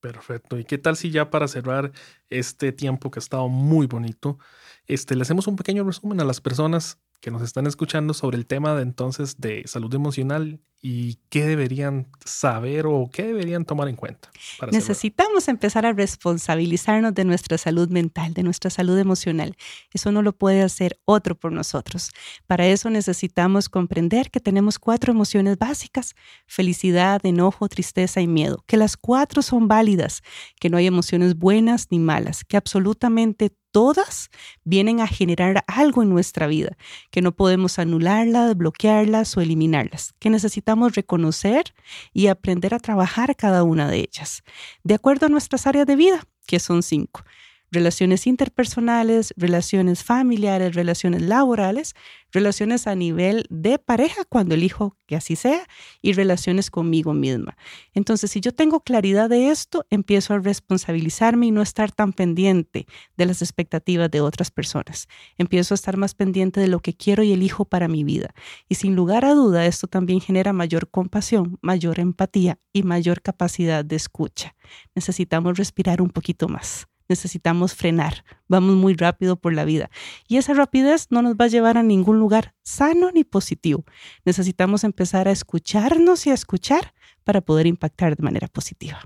Perfecto. 0.00 0.58
¿Y 0.58 0.64
qué 0.64 0.78
tal 0.78 0.96
si 0.96 1.10
ya 1.10 1.30
para 1.30 1.46
cerrar 1.46 1.92
este 2.28 2.72
tiempo 2.72 3.10
que 3.10 3.18
ha 3.18 3.22
estado 3.22 3.48
muy 3.48 3.86
bonito, 3.86 4.38
este, 4.86 5.14
le 5.14 5.22
hacemos 5.22 5.46
un 5.46 5.54
pequeño 5.54 5.84
resumen 5.84 6.20
a 6.20 6.24
las 6.24 6.40
personas 6.40 6.98
que 7.22 7.30
nos 7.30 7.40
están 7.42 7.68
escuchando 7.68 8.14
sobre 8.14 8.36
el 8.36 8.46
tema 8.46 8.74
de 8.74 8.82
entonces 8.82 9.40
de 9.40 9.62
salud 9.66 9.94
emocional 9.94 10.60
y 10.84 11.20
qué 11.28 11.46
deberían 11.46 12.08
saber 12.24 12.86
o 12.86 13.08
qué 13.12 13.22
deberían 13.22 13.64
tomar 13.64 13.88
en 13.88 13.94
cuenta. 13.94 14.28
Necesitamos 14.72 15.46
empezar 15.46 15.86
a 15.86 15.92
responsabilizarnos 15.92 17.14
de 17.14 17.24
nuestra 17.24 17.56
salud 17.58 17.88
mental, 17.90 18.34
de 18.34 18.42
nuestra 18.42 18.68
salud 18.70 18.98
emocional. 18.98 19.54
Eso 19.94 20.10
no 20.10 20.22
lo 20.22 20.32
puede 20.32 20.62
hacer 20.62 20.98
otro 21.04 21.36
por 21.36 21.52
nosotros. 21.52 22.10
Para 22.48 22.66
eso 22.66 22.90
necesitamos 22.90 23.68
comprender 23.68 24.32
que 24.32 24.40
tenemos 24.40 24.80
cuatro 24.80 25.12
emociones 25.12 25.56
básicas, 25.56 26.16
felicidad, 26.48 27.24
enojo, 27.24 27.68
tristeza 27.68 28.20
y 28.20 28.26
miedo, 28.26 28.64
que 28.66 28.76
las 28.76 28.96
cuatro 28.96 29.42
son 29.42 29.68
válidas, 29.68 30.22
que 30.58 30.70
no 30.70 30.76
hay 30.76 30.88
emociones 30.88 31.38
buenas 31.38 31.86
ni 31.92 32.00
malas, 32.00 32.42
que 32.44 32.56
absolutamente 32.56 33.52
todas 33.72 34.30
vienen 34.64 35.00
a 35.00 35.08
generar 35.08 35.64
algo 35.66 36.02
en 36.02 36.10
nuestra 36.10 36.46
vida, 36.46 36.76
que 37.10 37.22
no 37.22 37.32
podemos 37.32 37.78
anularlas, 37.78 38.56
bloquearlas 38.56 39.36
o 39.36 39.40
eliminarlas, 39.40 40.14
que 40.20 40.30
necesitamos 40.30 40.94
reconocer 40.94 41.74
y 42.12 42.28
aprender 42.28 42.74
a 42.74 42.78
trabajar 42.78 43.34
cada 43.34 43.64
una 43.64 43.88
de 43.88 43.98
ellas, 43.98 44.44
de 44.84 44.94
acuerdo 44.94 45.26
a 45.26 45.30
nuestras 45.30 45.66
áreas 45.66 45.86
de 45.86 45.96
vida, 45.96 46.22
que 46.46 46.60
son 46.60 46.82
cinco 46.82 47.24
relaciones 47.72 48.26
interpersonales, 48.26 49.32
relaciones 49.36 50.04
familiares, 50.04 50.74
relaciones 50.74 51.22
laborales, 51.22 51.94
relaciones 52.30 52.86
a 52.86 52.94
nivel 52.94 53.44
de 53.48 53.78
pareja 53.78 54.24
cuando 54.28 54.54
elijo 54.54 54.96
que 55.06 55.16
así 55.16 55.36
sea 55.36 55.66
y 56.02 56.12
relaciones 56.12 56.70
conmigo 56.70 57.14
misma. 57.14 57.56
Entonces, 57.94 58.30
si 58.30 58.40
yo 58.40 58.52
tengo 58.52 58.80
claridad 58.80 59.30
de 59.30 59.48
esto, 59.48 59.86
empiezo 59.90 60.34
a 60.34 60.38
responsabilizarme 60.38 61.46
y 61.46 61.50
no 61.50 61.62
estar 61.62 61.90
tan 61.90 62.12
pendiente 62.12 62.86
de 63.16 63.26
las 63.26 63.42
expectativas 63.42 64.10
de 64.10 64.20
otras 64.20 64.50
personas. 64.50 65.08
Empiezo 65.38 65.74
a 65.74 65.76
estar 65.76 65.96
más 65.96 66.14
pendiente 66.14 66.60
de 66.60 66.68
lo 66.68 66.80
que 66.80 66.94
quiero 66.94 67.22
y 67.22 67.32
elijo 67.32 67.64
para 67.64 67.88
mi 67.88 68.04
vida. 68.04 68.34
Y 68.68 68.76
sin 68.76 68.94
lugar 68.94 69.24
a 69.24 69.34
duda, 69.34 69.64
esto 69.66 69.86
también 69.86 70.20
genera 70.20 70.52
mayor 70.52 70.90
compasión, 70.90 71.58
mayor 71.62 72.00
empatía 72.00 72.58
y 72.72 72.82
mayor 72.82 73.22
capacidad 73.22 73.82
de 73.84 73.96
escucha. 73.96 74.54
Necesitamos 74.94 75.56
respirar 75.56 76.02
un 76.02 76.10
poquito 76.10 76.48
más 76.48 76.86
necesitamos 77.12 77.74
frenar. 77.74 78.24
Vamos 78.48 78.74
muy 78.76 78.94
rápido 78.94 79.36
por 79.36 79.52
la 79.52 79.64
vida. 79.64 79.90
Y 80.28 80.38
esa 80.38 80.54
rapidez 80.54 81.08
no 81.10 81.20
nos 81.20 81.34
va 81.34 81.44
a 81.44 81.48
llevar 81.48 81.76
a 81.76 81.82
ningún 81.82 82.18
lugar 82.18 82.54
sano 82.62 83.10
ni 83.12 83.22
positivo. 83.22 83.84
Necesitamos 84.24 84.82
empezar 84.82 85.28
a 85.28 85.30
escucharnos 85.30 86.26
y 86.26 86.30
a 86.30 86.34
escuchar 86.34 86.94
para 87.24 87.42
poder 87.42 87.66
impactar 87.66 88.16
de 88.16 88.22
manera 88.22 88.48
positiva. 88.48 89.00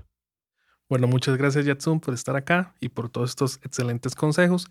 Bueno, 0.89 1.07
muchas 1.07 1.35
gracias 1.35 1.65
Yatsun 1.65 1.99
por 1.99 2.13
estar 2.13 2.37
acá 2.37 2.73
y 2.79 2.87
por 2.87 3.09
todos 3.09 3.31
estos 3.31 3.59
excelentes 3.63 4.15
consejos. 4.15 4.67